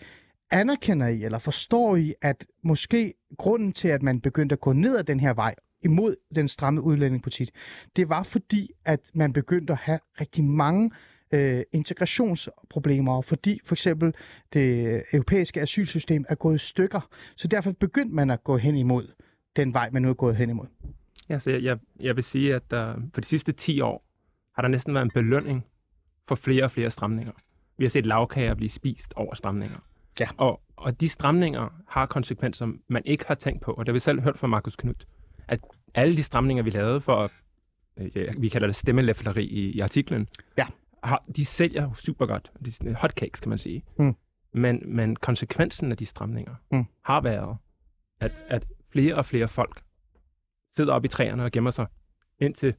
[0.51, 4.97] Anerkender I, eller forstår I, at måske grunden til, at man begyndte at gå ned
[4.97, 7.49] ad den her vej, imod den stramme udlændingepolitik,
[7.95, 10.91] det var fordi, at man begyndte at have rigtig mange
[11.33, 14.13] øh, integrationsproblemer, fordi for eksempel
[14.53, 17.09] det europæiske asylsystem er gået i stykker.
[17.35, 19.07] Så derfor begyndte man at gå hen imod
[19.55, 20.67] den vej, man nu er gået hen imod.
[21.29, 24.05] Ja, så jeg, jeg, jeg vil sige, at uh, for de sidste 10 år
[24.55, 25.65] har der næsten været en belønning
[26.27, 27.33] for flere og flere stramninger.
[27.77, 29.77] Vi har set lavkager blive spist over stramninger.
[30.19, 30.27] Ja.
[30.37, 33.71] Og, og de stramninger har konsekvenser, man ikke har tænkt på.
[33.71, 35.07] Og det har vi selv hørt fra Markus Knudt,
[35.47, 35.59] at
[35.93, 37.31] alle de stramninger, vi lavede for,
[37.97, 40.65] øh, ja, vi kalder det stemmelæfleri i, i artiklen, Ja.
[41.03, 42.51] har, de sælger super godt.
[42.65, 43.83] De sådan hotcakes, kan man sige.
[43.99, 44.15] Mm.
[44.53, 46.85] Men, men konsekvensen af de stramninger Mm.
[47.05, 47.57] har været,
[48.21, 49.81] at, at flere og flere folk
[50.77, 51.87] sidder oppe i træerne og gemmer sig,
[52.39, 52.73] indtil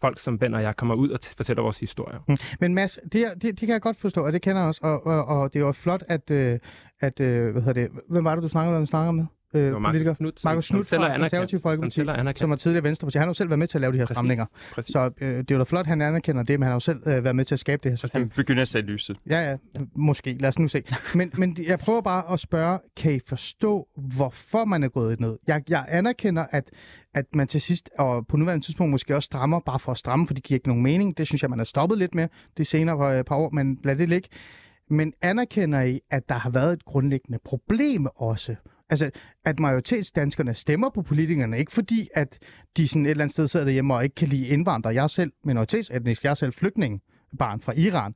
[0.00, 2.18] folk som Ben og jeg kommer ud og t- fortæller vores historier.
[2.28, 2.36] Mm.
[2.60, 5.06] Men Mads, det, det, det kan jeg godt forstå, og det kender jeg også, og,
[5.06, 6.58] og, og det er jo flot, at, øh,
[7.00, 9.26] at øh, hvad hedder det, hvem var det, du snakkede med, snakker med?
[9.54, 10.14] Øh, Markus politiker?
[10.14, 12.38] Knudt, som- Markus som er fra som Folkeparti, anerkendt.
[12.38, 13.18] som er tidligere Venstreparti.
[13.18, 14.14] Han har jo selv været med til at lave de her Præcis.
[14.14, 14.46] stramninger.
[14.72, 14.92] Præcis.
[14.92, 16.98] Så øh, det er jo da flot, han anerkender det, men han har jo selv
[17.06, 18.20] øh, været med til at skabe det her system.
[18.20, 19.16] Han begynder at se lyset.
[19.30, 19.56] Ja, ja,
[19.94, 20.32] måske.
[20.40, 20.82] Lad os nu se.
[21.14, 25.38] Men, men jeg prøver bare at spørge, kan I forstå, hvorfor man er gået ned?
[25.46, 26.70] Jeg, jeg anerkender, at,
[27.14, 30.26] at man til sidst, og på nuværende tidspunkt måske også strammer, bare for at stramme,
[30.26, 31.18] for det giver ikke nogen mening.
[31.18, 33.96] Det synes jeg, man er stoppet lidt med det senere par, par år, men lad
[33.96, 34.28] det ligge.
[34.90, 38.56] Men anerkender I, at der har været et grundlæggende problem også?
[38.90, 39.10] Altså,
[39.44, 42.38] at majoritetsdanskerne stemmer på politikerne, ikke fordi, at
[42.76, 44.94] de sådan et eller andet sted sidder derhjemme og ikke kan lide indvandrere.
[44.94, 47.02] Jeg er selv minoritetsetnisk, jeg er selv flygtning,
[47.38, 48.14] barn fra Iran.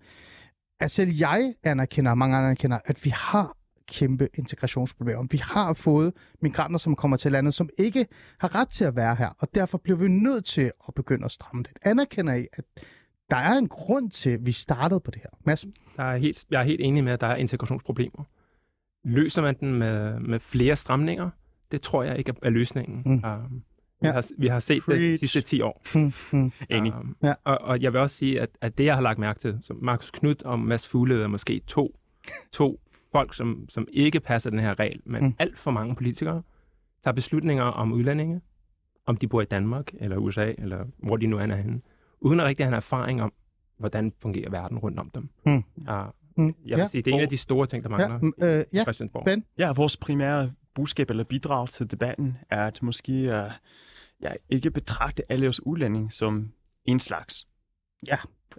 [0.81, 3.57] At selv jeg anerkender, og mange andre anerkender, at vi har
[3.89, 5.27] kæmpe integrationsproblemer.
[5.31, 6.13] Vi har fået
[6.43, 8.07] migranter, som kommer til landet, som ikke
[8.39, 11.33] har ret til at være her, og derfor bliver vi nødt til at begynde at
[11.33, 11.73] stramme det.
[11.83, 12.65] Anerkender I, at
[13.31, 15.31] der er en grund til, at vi startede på det her?
[15.47, 15.67] Mads?
[15.97, 18.25] Der er helt, jeg er helt enig med, at der er integrationsproblemer.
[19.05, 21.31] Løser man den med, med flere stramninger?
[21.73, 23.03] Det tror jeg ikke er løsningen.
[23.07, 23.13] Mm.
[23.13, 23.63] Um,
[24.01, 24.13] vi, Ja.
[24.13, 25.19] har, vi har set det de Preach.
[25.21, 25.83] sidste 10 år.
[26.31, 26.53] Hmm.
[26.71, 26.95] Enig.
[26.95, 27.35] Um, Ja.
[27.45, 29.79] og, og jeg vil også sige, at, at det, jeg har lagt mærke til, som
[29.83, 31.99] Markus Knudt og Mads Fugle er måske to,
[32.53, 32.81] to
[33.13, 35.27] folk, som, som ikke passer den her regel, men Mm.
[35.27, 35.35] mm.
[35.39, 36.43] alt for mange politikere
[37.05, 38.41] tager beslutninger om udlændinge,
[39.07, 41.81] om de bor i Danmark eller USA, eller hvor de nu er henne,
[42.21, 43.33] uden at rigtig have en erfaring om,
[43.79, 45.29] hvordan fungerer verden rundt om dem.
[45.47, 45.57] Mm.
[45.57, 45.95] Uh,
[46.37, 46.47] Hmm.
[46.67, 46.87] jeg vil ja.
[46.87, 48.81] sige, det er en af de store ting, der Ja, mangler mm, øh, ja.
[48.81, 49.25] i Christiansborg.
[49.25, 49.45] Ben?
[49.59, 53.53] Ja, vores primære budskab eller bidrag til debatten er at måske uh,
[54.23, 56.53] ja, ikke betragte alle os udlændinge som
[56.85, 57.47] en slags.
[58.09, 58.17] Ja.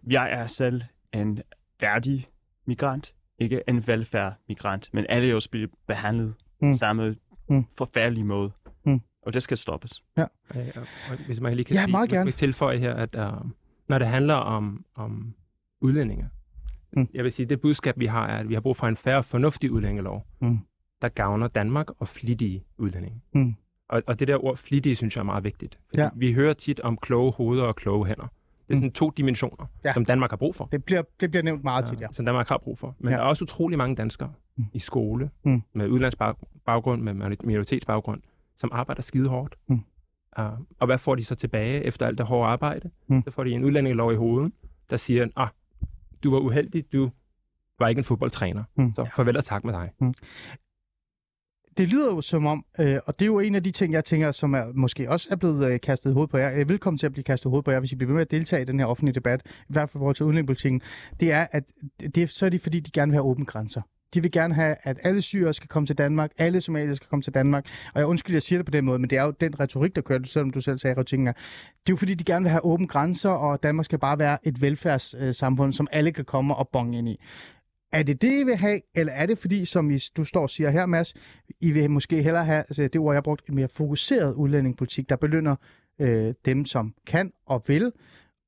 [0.10, 0.82] Jeg er selv
[1.14, 1.42] en
[1.82, 2.28] værdig
[2.66, 6.68] migrant, ikke en velfærd-migrant, men alle os bliver behandlet Mm.
[6.68, 6.76] mm.
[6.76, 7.10] samme
[7.50, 7.56] Mm.
[7.56, 7.66] mm.
[7.78, 8.52] forfærdelige måde.
[8.86, 9.02] Mm.
[9.22, 10.04] Og det skal stoppes.
[10.18, 10.62] Ja, ja.
[11.12, 12.32] Og hvis man lige kan Ja, sige, meget gerne.
[12.32, 13.50] tilføje her, at uh,
[13.90, 15.34] når det handler om, om
[15.82, 16.30] udlændinge,
[16.94, 17.02] Mm.
[17.02, 17.08] mm.
[17.14, 19.18] jeg vil sige, det budskab, vi har, er, at vi har brug for en færre
[19.18, 20.60] og fornuftig udlændingelov, Mm.
[21.02, 23.22] der gavner Danmark og flittige udlændinge.
[23.34, 23.56] Mm.
[23.90, 25.80] Og, og det der ord flittige, synes jeg er meget vigtigt.
[25.98, 26.04] Ja.
[26.04, 26.10] ja.
[26.16, 28.24] Vi hører tit om kloge hoveder og kloge hænder.
[28.68, 28.76] Det er Mm.
[28.78, 29.90] sådan to dimensioner, Ja.
[29.90, 29.94] ja.
[29.94, 30.66] som Danmark har brug for.
[30.66, 32.08] Det bliver, det bliver nævnt meget tit, ja.
[32.12, 32.96] Som Danmark har brug for.
[33.00, 33.12] Men Ja.
[33.12, 33.18] ja.
[33.18, 34.28] der er også utrolig mange danskere
[34.58, 34.64] Mm.
[34.64, 34.70] mm.
[34.74, 35.52] i skole, Mm.
[35.52, 35.62] mm.
[35.74, 37.14] med udlandsbaggrund, med
[37.44, 38.22] minoritetsbaggrund,
[38.58, 39.56] som arbejder skide hårdt.
[39.68, 39.80] Mm.
[40.40, 40.46] Uh,
[40.80, 42.90] og hvad får de så tilbage efter alt det hårde arbejde?
[43.08, 43.24] Mm.
[43.24, 44.52] Så får de en udlændingelov i hovedet,
[44.90, 45.48] der siger, ah,
[46.24, 47.12] du var uheldig, du
[47.80, 48.64] var ikke en fodboldtræner.
[48.76, 48.96] Mm.
[48.96, 49.92] Så farvel og tak med dig.
[51.78, 54.06] det lyder jo som om, øh, og det er jo en af de ting, jeg
[54.06, 56.50] tænker, som er, måske også er blevet øh, kastet i hovedet på jer.
[56.50, 58.14] Jeg er velkommen til at blive kastet i hovedet på jer, hvis I bliver ved
[58.14, 60.82] med at deltage i den her offentlige debat, i hvert fald i forhold til udlændingepolitikken.
[61.20, 61.64] Det er, at
[62.16, 63.82] det, så er det fordi, de gerne vil have åbne grænser.
[64.14, 67.24] De vil gerne have, at alle syrere skal komme til Danmark, alle somalier skal komme
[67.24, 67.66] til Danmark.
[67.94, 69.96] Og jeg undskylder, jeg siger det på den måde, men det er jo den retorik,
[69.96, 71.34] der kører, selvom du selv sagde, at retorikken er.
[71.34, 74.38] Det er jo fordi, de gerne vil have åbne grænser, og Danmark skal bare være
[74.44, 77.20] et velfærdssamfund, som alle kan komme og bonge ind i.
[77.92, 80.50] Er det det, I vil have, eller er det fordi, som I, du står og
[80.50, 81.14] siger her, Mads,
[81.62, 85.10] I vil måske hellere have, altså det ord, jeg har brugt, en mere fokuseret udlændingepolitik,
[85.10, 85.56] der belønner
[86.00, 87.92] øh, dem, som kan og vil,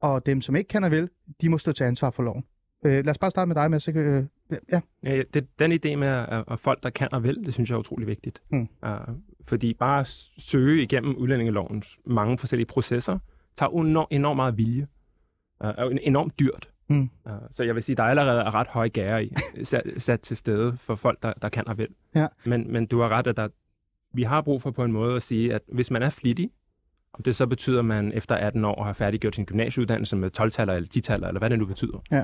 [0.01, 1.09] og dem, som ikke kan og vil,
[1.41, 2.43] de må stå til ansvar for loven.
[2.85, 3.87] Øh, lad os bare starte med dig, Mads.
[3.87, 3.99] ikke?
[3.99, 4.23] Øh,
[4.71, 4.81] ja.
[5.03, 7.75] Ja, det, den idé med at, at folk, der kan og vil, det synes jeg
[7.75, 8.41] er utrolig vigtigt.
[8.49, 8.67] Mm.
[8.83, 8.89] Uh,
[9.47, 10.07] fordi bare at
[10.37, 13.19] søge igennem udlændingelovens mange forskellige processer,
[13.55, 14.87] tager enormt, enormt meget vilje.
[15.63, 16.69] Uh, en- enormt dyrt.
[16.87, 17.09] Mm.
[17.25, 20.37] Uh, så jeg vil sige, der allerede er ret høje gære i, sat, sat til
[20.37, 21.87] stede for folk, der, der kan og vil.
[22.15, 22.27] Ja.
[22.45, 23.47] Men, men du har ret, at der,
[24.13, 26.49] vi har brug for på en måde at sige, at hvis man er flittig,
[27.13, 30.73] om det så betyder, at man efter 18 år har færdiggjort sin gymnasieuddannelse med 12-taller
[30.73, 32.03] eller 10-taller, eller hvad det nu betyder.
[32.11, 32.23] Ja.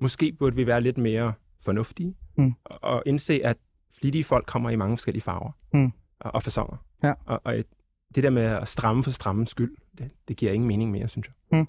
[0.00, 1.32] Måske burde vi være lidt mere
[1.64, 2.52] fornuftige Mm.
[2.64, 3.56] og, og indse, at
[4.00, 5.92] flittige folk kommer i mange forskellige farver Mm.
[6.20, 6.76] og, og fasonger.
[7.02, 7.12] Ja.
[7.24, 7.66] Og, og et,
[8.14, 11.30] det der med at stramme for strammens skyld, det, det giver ingen mening mere, synes
[11.52, 11.66] jeg.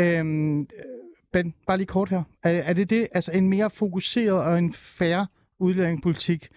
[0.00, 0.66] Øhm,
[1.32, 2.22] ben, bare lige kort her.
[2.42, 5.26] Er, er det det, altså en mere fokuseret og en færre
[5.58, 6.48] udlændingepolitik,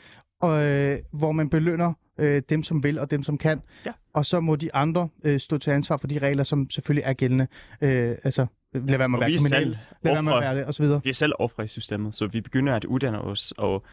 [0.41, 3.91] og, øh, hvor man belønner øh, dem, som vil og dem, som kan, Ja.
[4.13, 7.13] og så må de andre øh, stå til ansvar for de regler, som selvfølgelig er
[7.13, 7.47] gældende.
[7.81, 10.65] Øh, altså, lad være med at være vi kriminel, lad være med at være det,
[10.65, 11.01] og så videre.
[11.03, 13.83] Vi er selv ofre i systemet, så vi begynder at uddanne os, og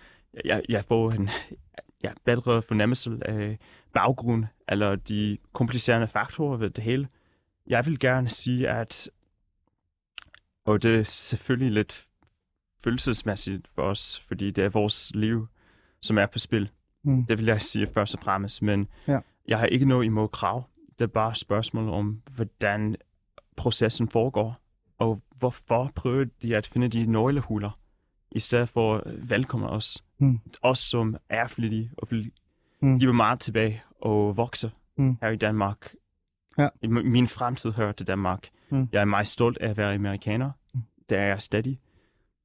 [0.44, 1.30] jeg, jeg får en
[2.04, 3.58] ja, bedre fornemmelse af
[3.92, 7.08] baggrund, eller de komplicerende faktorer ved det hele.
[7.66, 9.10] Jeg vil gerne sige, at,
[10.64, 12.06] og det er selvfølgelig lidt
[12.84, 15.48] følelsesmæssigt for os, fordi det er vores liv,
[16.02, 16.70] som er på spil.
[17.02, 17.26] Mm.
[17.26, 19.18] Det vil jeg sige først og fremmest, men Ja.
[19.48, 20.68] jeg har ikke noget imod krav.
[20.98, 22.96] Det er bare et spørgsmål om, hvordan
[23.56, 24.59] processen foregår,
[25.00, 27.78] og hvorfor prøver de at finde de nøglehuller,
[28.32, 30.04] i stedet for at velkomme os.
[30.18, 30.40] Mm.
[30.62, 32.30] Os, som er flittige og vil
[32.82, 32.98] Mm.
[32.98, 35.16] give meget tilbage og vokse Mm.
[35.22, 35.92] her i Danmark.
[36.58, 36.68] Ja.
[36.88, 38.48] Min fremtid hører til Danmark.
[38.70, 38.88] Mm.
[38.92, 40.50] Jeg er meget stolt af at være amerikaner.
[41.08, 41.80] Det er jeg stadig.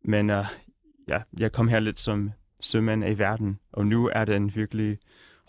[0.03, 0.45] Men uh,
[1.07, 4.97] ja, jeg kom her lidt som sømand i verden, og nu er det en virkelig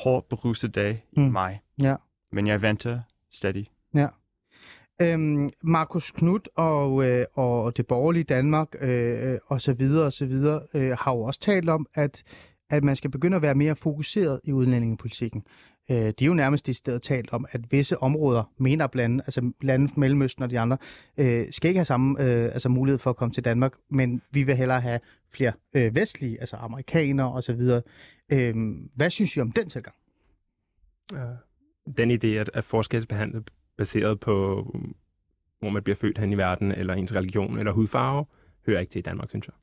[0.05, 1.27] hård beruset dag Mm.
[1.27, 1.61] i mig.
[1.83, 1.97] Ja.
[2.33, 3.01] Men jeg venter
[3.31, 3.71] stadig.
[5.03, 10.13] Øhm, Markus Knudt og, øh, og det borgerlige Danmark øh, øh, og så videre og
[10.13, 12.23] så videre øh, har jo også talt om, at,
[12.71, 15.45] at man skal begynde at være mere fokuseret i udlændingepolitikken.
[15.91, 19.53] Øh, de er jo nærmest i stedet talt om, at visse områder, mener blandt altså
[19.63, 20.77] lande fra Mellemøsten og de andre,
[21.17, 24.43] øh, skal ikke have samme øh, altså mulighed for at komme til Danmark, men vi
[24.43, 25.01] vil hellere have
[25.33, 27.83] flere øh, vestlige, altså amerikanere og så videre.
[28.33, 28.55] Øh,
[28.95, 29.97] hvad synes I om den tilgang?
[31.13, 31.27] Ja
[31.97, 33.43] den idé at, at forskelsbehandle
[33.77, 34.63] baseret på,
[35.59, 38.27] hvor man bliver født hen i verden, eller ens religion eller hudfarve,
[38.67, 39.55] hører ikke til i Danmark, synes jeg.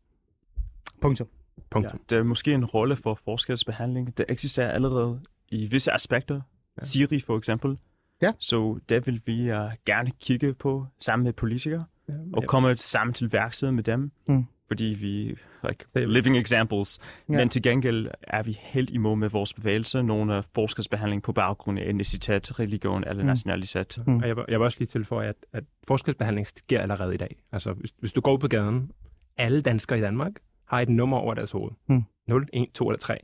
[1.01, 1.27] Punktum.
[1.69, 1.99] Punktum.
[2.09, 4.17] Ja, der er måske en rolle for forskelsbehandling.
[4.17, 6.35] Det eksisterer allerede i visse aspekter.
[6.35, 6.41] Ja.
[6.77, 6.83] Ja.
[6.83, 7.77] Siri for eksempel.
[8.21, 8.31] Ja.
[8.39, 13.13] Så det vil vi uh, gerne kigge på sammen med politikere, Ja, og komme sammen
[13.13, 14.11] til værksted med dem.
[14.27, 14.45] Mm.
[14.67, 15.37] Fordi vi
[15.69, 16.99] like er- living examples.
[17.29, 17.37] Ja.
[17.37, 21.79] Men til gengæld er vi helt imod med vores bevægelse nogle af forskelsbehandling på baggrund
[21.79, 23.19] af etnicitet, religion eller Mm.
[23.19, 23.25] mm.
[23.27, 24.03] nationalitet.
[24.07, 24.17] Mm.
[24.17, 27.35] Og jeg, vil- jeg vil også lige tilføje, at, at forskelsbehandling sker allerede i dag.
[27.51, 28.91] Altså, hvis, hvis du går ud på gaden,
[29.37, 30.31] alle danskere i Danmark
[30.65, 31.71] har et nummer over deres hoved.
[31.87, 32.03] Mm.
[32.27, 33.17] 0, 1, 2 eller 3.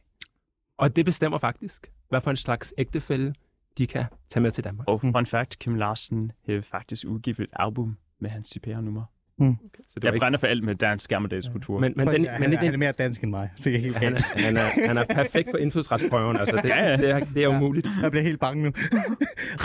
[0.77, 3.33] Og det bestemmer faktisk, hvad for en slags ægtefælde
[3.77, 4.87] de kan tage med til Danmark.
[4.87, 5.13] Og Mm.
[5.13, 9.03] fun fact, Kim Larsen har faktisk udgivet et album med hans CPR-nummer.
[9.39, 11.79] Så det Jeg ikke, brænder for alt med dansk gammeldags kultur.
[11.79, 13.75] men, men, den, han, men er, han er den, mere dansk end mig, så det
[13.75, 16.37] er helt han, er, han, er, han er perfekt på indfødsretsprøven.
[16.37, 16.97] Altså, det, Ja, ja.
[16.97, 17.57] det, er, det er Ja.
[17.57, 17.87] umuligt.
[18.01, 18.71] Jeg bliver helt bange nu.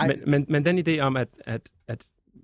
[0.07, 1.99] Men, men, men den idé om, at, at, at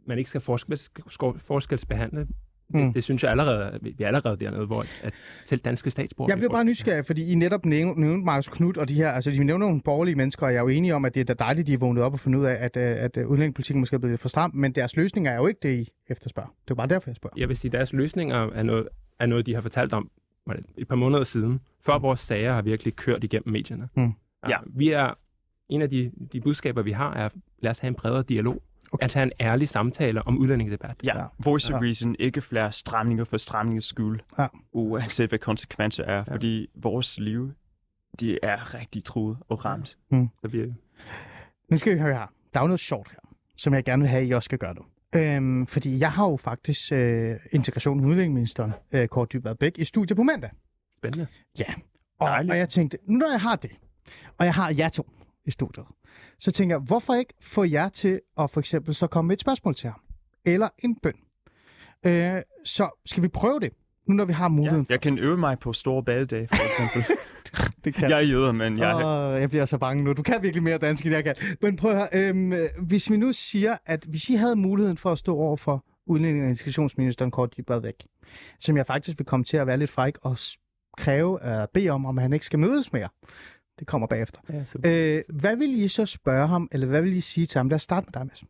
[0.07, 2.27] man ikke skal forskels, skor- forskelsbehandle,
[2.75, 2.93] Mm.
[2.93, 5.15] det synes jeg allerede, vi er allerede dernede, hvor at
[5.45, 6.31] selv danske statsborgere...
[6.31, 9.31] Jeg bliver bare nysgerrig, fordi I netop nævnte, nævnte Markus Knudt og de her, altså
[9.31, 11.35] de nævner nogle borgerlige mennesker, og jeg er jo enig om, at det er da
[11.45, 13.95] dejligt, de er vågnet op og fundet ud af, at, øh, at øh, udlændingepolitikken måske
[13.95, 16.51] er blevet lidt for stram, men deres løsninger er jo ikke det, I efterspørger.
[16.65, 17.35] Det er bare derfor, jeg spørger.
[17.37, 20.11] Jeg vil sige, at deres løsninger er noget, er noget, de har fortalt om
[20.49, 23.89] det et par måneder siden, før vores sager har virkelig kørt igennem medierne.
[23.97, 24.13] Mm.
[24.49, 24.57] Ja.
[24.67, 25.15] Vi er,
[25.69, 28.63] en af de, de budskaber, vi har, er, lad os have en bredere dialog.
[28.93, 29.05] Okay.
[29.05, 30.97] At have en ærlig samtale om udlændingedebat.
[31.05, 31.21] Ja, Ja.
[31.23, 31.27] ja.
[31.45, 31.77] voice Ja.
[31.77, 34.47] of reason, ikke flere stramninger for stramningens skyld, Ja.
[34.73, 36.25] uanset hvad konsekvenser er, Ja.
[36.27, 36.33] ja.
[36.35, 37.53] fordi vores liv,
[38.21, 39.97] de er rigtig truet og ramt.
[40.41, 40.75] Så vi,
[41.71, 42.27] Nu skal vi høre her.
[42.55, 43.19] Der er jo noget sjovt her,
[43.57, 44.83] som jeg gerne vil have, at I også skal gøre nu.
[45.15, 49.85] Øhm, fordi jeg har jo faktisk øh, integration og udviklingsministeren, øh, Kort Dybvad Bæk, i
[49.85, 50.51] studiet på mandag.
[50.97, 51.27] spændende.
[52.19, 52.53] Og, Dejligt.
[52.53, 53.71] og jeg tænkte, nu når jeg har det,
[54.39, 55.11] og jeg har jer to
[55.45, 55.87] i studiet,
[56.41, 59.41] så tænker jeg, hvorfor ikke få jer til at for eksempel så komme med et
[59.41, 60.01] spørgsmål til ham?
[60.45, 61.15] Eller en bøn.
[62.07, 63.73] Øh, så skal vi prøve det,
[64.07, 66.83] nu når vi har Ja, muligheden for jeg kan øve mig på store badedag, for
[66.83, 67.17] eksempel.
[67.85, 67.95] det.
[67.95, 68.11] Kan.
[68.11, 70.13] jeg er jøder, men jeg, Åh, jeg bliver så bange nu.
[70.13, 71.35] Du kan virkelig mere dansk, end jeg kan.
[71.63, 74.97] Men prøv at høre, øhm, øh, hvis vi nu siger, at hvis I havde muligheden
[74.97, 78.07] for at stå over for udlænding- og integrationsministeren Kort Dybvad væk,
[78.61, 80.39] som jeg faktisk vil komme til at være lidt fræk og
[80.97, 83.09] kræve og uh, bede om, om han ikke skal mødes mere.
[83.81, 84.41] Det kommer bagefter.
[84.49, 84.65] Ja,
[85.19, 87.69] Øh, hvad vil I så spørge ham, eller hvad vil I sige til ham?
[87.69, 88.45] Lad os starte med dig, Mads.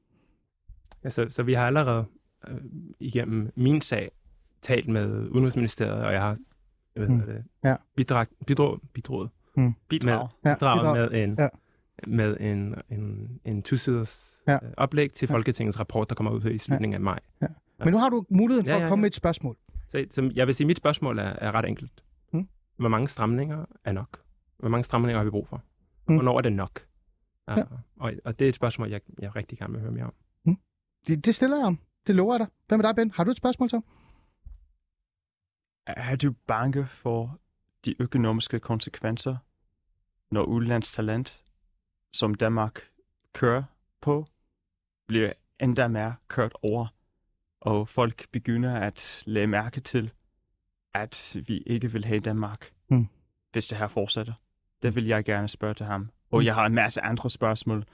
[1.05, 2.05] ja, så, så vi har allerede
[2.49, 2.57] øh,
[3.01, 4.11] igennem min sag
[4.63, 6.37] talt med Udenrigsministeriet, og jeg har
[6.95, 7.15] jeg ved, Mm.
[7.15, 7.21] mm.
[7.23, 7.77] det, Ja.
[7.97, 9.31] bidrag, bidrag, bidraget
[9.89, 10.29] bidrag.
[10.45, 11.11] Ja, bidraget bidrag.
[11.11, 11.43] med en, Ja.
[11.43, 11.49] ja.
[12.07, 14.53] med en, en, en tusiders Ja.
[14.53, 14.59] ja.
[14.77, 15.35] oplæg til Ja.
[15.35, 17.19] Folketingets rapport, der kommer ud her i slutningen af maj.
[17.85, 19.03] Men nu har du muligheden for Ja, at ja, komme ja.
[19.03, 19.57] med et spørgsmål.
[19.89, 21.91] Så, så jeg vil sige, at mit spørgsmål er, er ret enkelt.
[22.33, 22.49] Mm.
[22.77, 24.19] Hvor mange stramninger er nok?
[24.61, 25.57] Hvor mange stramninger har vi brug for?
[25.57, 25.63] Og
[26.13, 26.15] Mm.
[26.17, 26.87] Hvornår er det nok?
[27.49, 27.59] Ja.
[27.59, 27.65] Ja.
[27.97, 30.15] Og, og det er et spørgsmål, jeg, jeg rigtig gerne vil høre mere om.
[31.07, 31.79] Det, det stiller jeg om.
[32.07, 32.49] Det lover jeg dig.
[32.69, 33.11] Hvad med dig, Ben?
[33.11, 33.81] Har du et spørgsmål så?
[35.87, 37.39] Er du bange for
[37.85, 39.37] de økonomiske konsekvenser,
[40.31, 41.45] når udlands talent,
[42.13, 42.81] som Danmark
[43.33, 43.63] kører
[44.01, 44.27] på,
[45.09, 46.87] bliver endda mere kørt over.
[47.61, 50.13] Og folk begynder at lade mærke til,
[50.95, 53.09] at vi ikke vil have Danmark, Mm.
[53.53, 54.33] hvis det her fortsætter.
[54.83, 56.09] Det vil jeg gerne spørge til ham.
[56.33, 57.85] Og jeg har en masse andre spørgsmål.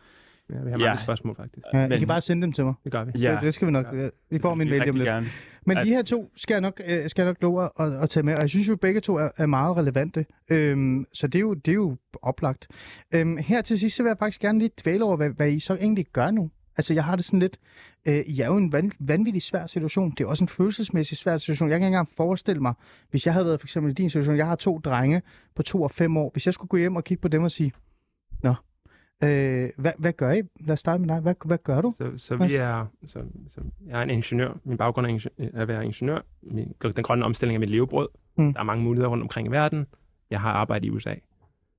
[0.51, 0.97] Ja, vi har mange Ja.
[1.03, 1.67] spørgsmål, faktisk.
[1.73, 2.75] Ja, I Men- kan bare sende dem til mig.
[2.85, 3.13] Det gør vi.
[3.19, 3.87] Ja, Det, det skal vi nok.
[3.93, 4.09] Ja.
[4.31, 5.07] Vi får min mail om lidt.
[5.09, 5.27] gerne.
[5.67, 8.11] Men At- de her to skal jeg nok, øh, skal jeg nok love at, at
[8.11, 10.27] tage med, og jeg synes jo, at begge to er, er meget relevante.
[10.51, 12.69] Øhm, så det er, jo, det er jo oplagt.
[13.15, 15.61] Øhm, her til sidst, så vil jeg faktisk gerne lige dvæle over, hvad, hvad I
[15.61, 16.51] så egentlig gør nu.
[16.77, 17.59] Altså, jeg har det sådan lidt...
[18.07, 20.11] Øh, I er jo en van, vanvittig svær situation.
[20.11, 21.69] Det er også en følelsesmæssig svær situation.
[21.69, 22.75] Jeg kan ikke engang forestille mig,
[23.11, 25.23] hvis jeg havde været for eksempel i din situation, jeg har to drenge
[25.55, 26.31] på to og fem år.
[26.33, 27.73] Hvis jeg skulle gå hjem og kigge på dem og sige,
[28.43, 28.55] Nå,
[29.23, 30.43] øh, hvad, hvad gør I?
[30.61, 31.21] Lad os starte med dig.
[31.21, 31.95] Hvad, hvad gør du?
[31.97, 33.19] Så, så vi er, så,
[33.49, 34.59] så jeg er en ingeniør.
[34.65, 36.21] Min baggrund er ingeniør, at være ingeniør.
[36.43, 38.09] Min, den grønne omstilling er mit levebrød.
[38.37, 38.53] Mm.
[38.53, 39.87] Der er mange muligheder rundt omkring i verden.
[40.31, 41.15] Jeg har arbejdet i USA.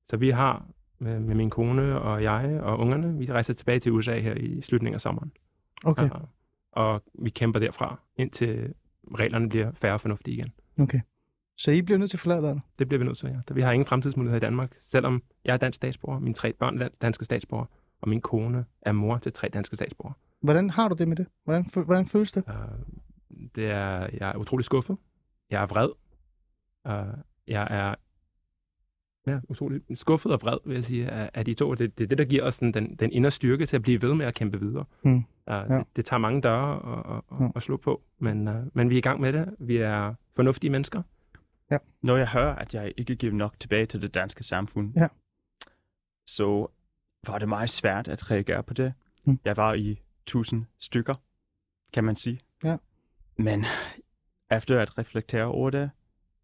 [0.10, 0.66] Så vi har
[1.00, 4.62] med, med min kone og jeg og ungerne, vi rejser tilbage til USA her i
[4.62, 5.32] slutningen af sommeren.
[5.84, 6.10] Okay, Ja,
[6.72, 8.74] og vi kæmper derfra, indtil
[9.20, 10.52] reglerne bliver færre fornuftige igen.
[10.80, 11.00] okay.
[11.58, 12.62] Så I bliver nødt til at forlade landet?
[12.80, 13.54] Det bliver vi nødt til, ja.
[13.54, 16.90] Vi har ingen fremtidsmuligheder i Danmark, selvom jeg er dansk statsborger, mine tre børn er
[17.02, 17.66] danske statsborger,
[18.02, 20.14] og min kone er mor til tre danske statsborger.
[20.42, 21.28] Hvordan har du det med det?
[21.44, 22.44] Hvordan, hvordan føles det?
[22.48, 22.54] Uh,
[23.56, 24.98] det er, jeg er utrolig skuffet.
[25.50, 25.90] Jeg er vred.
[26.90, 27.96] Uh, jeg er
[29.28, 31.74] ja, utrolig skuffet og vred, vil jeg sige, af, af de to.
[31.74, 34.02] Det, det er det, der giver os den, den, den indre styrke til at blive
[34.02, 34.86] ved med at kæmpe videre.
[35.04, 35.16] Mm.
[35.16, 35.64] Uh, Ja.
[35.78, 37.50] det, det tager mange døre at, at, Ja.
[37.56, 39.56] at, slå på, men, uh, men vi er i gang med det.
[39.60, 41.02] Vi er fornuftige mennesker.
[42.02, 45.08] Når jeg hører, at jeg ikke giver nok tilbage til det danske samfund, Ja.
[46.26, 46.68] så
[47.28, 48.94] var det meget svært at reagere på det.
[49.26, 49.40] Mm.
[49.46, 51.16] Jeg var i tusind stykker,
[51.94, 52.40] kan man sige.
[52.64, 52.78] Ja.
[53.38, 53.66] Men
[54.52, 55.90] efter at reflektere over det,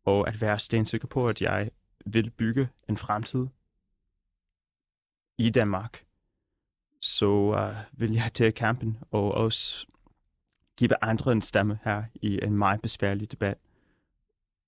[0.05, 1.69] og at være stensikker på, at jeg
[2.05, 3.47] vil bygge en fremtid
[5.37, 6.03] i Danmark,
[7.01, 9.87] så uh, vil jeg tage kampen og også
[10.77, 13.57] give andre en stemme her i en meget besværlig debat,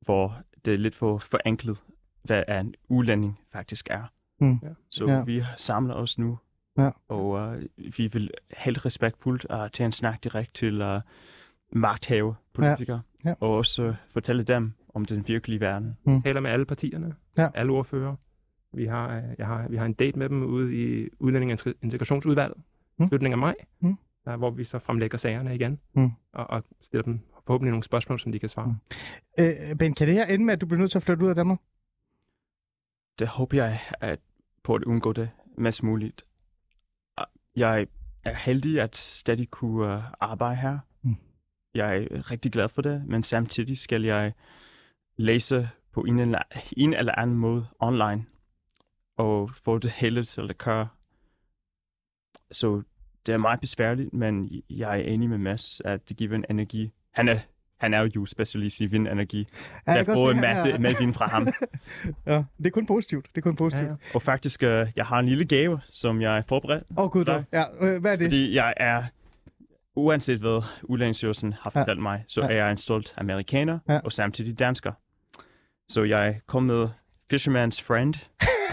[0.02, 1.78] hvor det er lidt for forenklet,
[2.24, 4.04] hvad en udlænding faktisk er.
[4.40, 4.60] Mm.
[4.64, 4.70] Ja.
[4.90, 5.24] Så Ja.
[5.24, 6.38] vi samler os nu,
[6.78, 6.90] Ja.
[7.08, 7.64] og uh,
[7.98, 11.02] vi vil helt respektfuldt uh, tage en snak direkte til uh,
[11.72, 13.34] magthave politikere, Ja.
[13.40, 15.98] og også uh, fortælle dem om den virkelige verden.
[16.24, 17.50] taler med alle partierne, Ja.
[17.54, 18.16] alle ordfører.
[18.74, 21.60] Vi har, øh, jeg har, vi har en date med dem ude i Udlænding- og
[21.60, 23.04] Integ- Integrationsudvalget, Mm.
[23.04, 23.08] mm.
[23.10, 23.98] slutningen af maj, Mm.
[24.26, 26.12] der, hvor vi så fremlægger sagerne igen, Mm.
[26.34, 28.68] og, og stiller dem forhåbentlig nogle spørgsmål, som de kan svare.
[28.68, 29.44] Mm.
[29.44, 31.30] Øh, ben, kan det her ende med, at du bliver nødt til at flytte ud
[31.30, 31.60] af Danmark?
[33.20, 34.20] Det håber jeg at
[34.64, 36.26] på at undgå det mest muligt.
[37.56, 37.88] Jeg
[38.24, 40.80] er heldig at stadig kunne uh, arbejde her.
[41.02, 41.16] Mm.
[41.76, 44.34] Jeg er rigtig glad for det, men samtidig skal jeg
[45.18, 46.40] læse på en eller,
[46.78, 48.26] en eller anden måde online
[49.18, 50.88] og få det hele til at køre.
[52.52, 52.82] Så
[53.26, 56.92] det er meget besværligt, men jeg er enig med Mads, at det giver en energi.
[57.12, 57.40] Han er,
[57.78, 59.48] han er jo specialist i vindenergi.
[59.88, 61.48] Ja, Jeg får en se, masse han medvind fra ham.
[62.28, 63.26] ja, det er kun positivt.
[63.36, 63.88] Det er kun positivt.
[63.88, 64.16] Ja, ja.
[64.16, 66.84] Og faktisk, øh, jeg har en lille gave, som jeg er forberedt.
[66.98, 68.26] Åh, oh, gud, ja, øh, hvad er det?
[68.26, 69.04] Fordi jeg er,
[69.96, 71.82] uanset hvad Udlændingsstyrelsen har Ja.
[71.82, 72.48] fortalt mig, så Ja.
[72.48, 74.00] er jeg en stolt amerikaner Ja.
[74.00, 74.92] og samtidig dansker.
[75.90, 76.88] Så jeg kom med
[77.34, 78.14] Fisherman's Friend.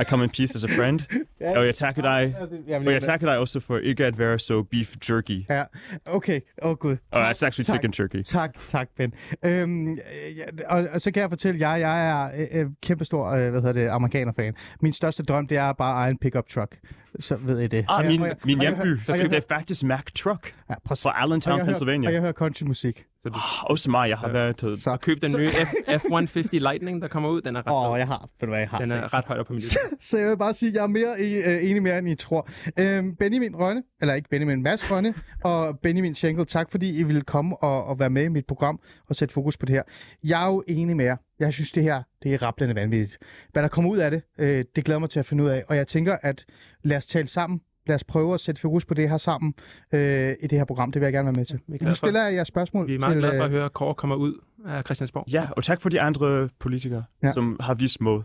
[0.01, 1.01] I come in peace as a friend.
[1.41, 1.59] Ja.
[1.59, 4.05] Og jeg takker dig, Ja, det- jeg vil og jeg takker dig også for ikke
[4.07, 5.45] at være så beef jerky.
[5.49, 5.65] Ja,
[6.07, 6.41] okay.
[6.63, 6.97] Åh, oh, gud.
[7.13, 7.75] Og it's actually tak.
[7.81, 8.23] chicken jerky.
[8.23, 9.15] Tak, tak, Ben.
[9.45, 9.99] Øhm, øh,
[10.39, 13.61] ja, og, og så kan jeg fortælle jer, jeg er øh, øh, kæmpestor øh, hvad
[13.63, 14.55] hedder det, amerikaner-fan.
[14.81, 16.79] Min største drøm, det er bare at eje en pickup truck.
[17.21, 17.85] Så ved I det.
[17.89, 19.33] Ah, Og jeg- min, og jeg- min og jeg hjemby, hører- så og jeg det
[19.33, 20.81] hører- faktisk Mac Truck Ja, se.
[21.03, 22.09] fra Og Allentown, jeg hører- Pennsylvania.
[22.09, 23.05] Og jeg hører countrymusik.
[23.23, 24.81] Så du Ah, Også mig, jeg har Så- været til...
[24.83, 27.41] Så, køb den nye F, F-150 Lightning, der kommer ud.
[27.43, 27.99] Den er ret, åh, fed.
[27.99, 28.97] jeg har, ved du hvad, jeg har den set.
[28.97, 30.87] er ret højt op på min Så, så jeg vil bare sige, at jeg er
[30.87, 32.49] mere øh, enig mere, end I tror.
[32.79, 35.15] Øhm, Benjamin Rønne, eller ikke Benjamin, Mads Rønne
[35.45, 38.81] og Benjamin Schenkel, tak fordi I ville komme og, og være med i mit program
[39.09, 39.83] og sætte fokus på det her.
[40.25, 41.17] Jeg er jo enig med jer.
[41.39, 43.19] Jeg synes, det her det er rappelende vanvittigt.
[43.53, 45.65] Hvad der kommer ud af det, øh, det glæder mig til at finde ud af.
[45.69, 46.45] Og jeg tænker, at
[46.85, 47.61] lad os tale sammen.
[47.87, 49.55] Lad os prøve at sætte fokus på det her sammen
[49.93, 50.93] øh, i det her program.
[50.93, 51.61] Det vil jeg gerne være med til.
[51.81, 53.19] Er Nu stiller jeg jer spørgsmål Vi er meget til...
[53.21, 54.35] glade for at øh, høre, at Kåre kommer ud
[54.67, 55.25] af Christiansborg.
[55.29, 57.33] Ja, og tak for de andre politikere, Ja.
[57.33, 58.23] som har vist mod.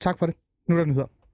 [0.00, 0.34] Tak for det.
[0.68, 1.06] Nu er der nyheder.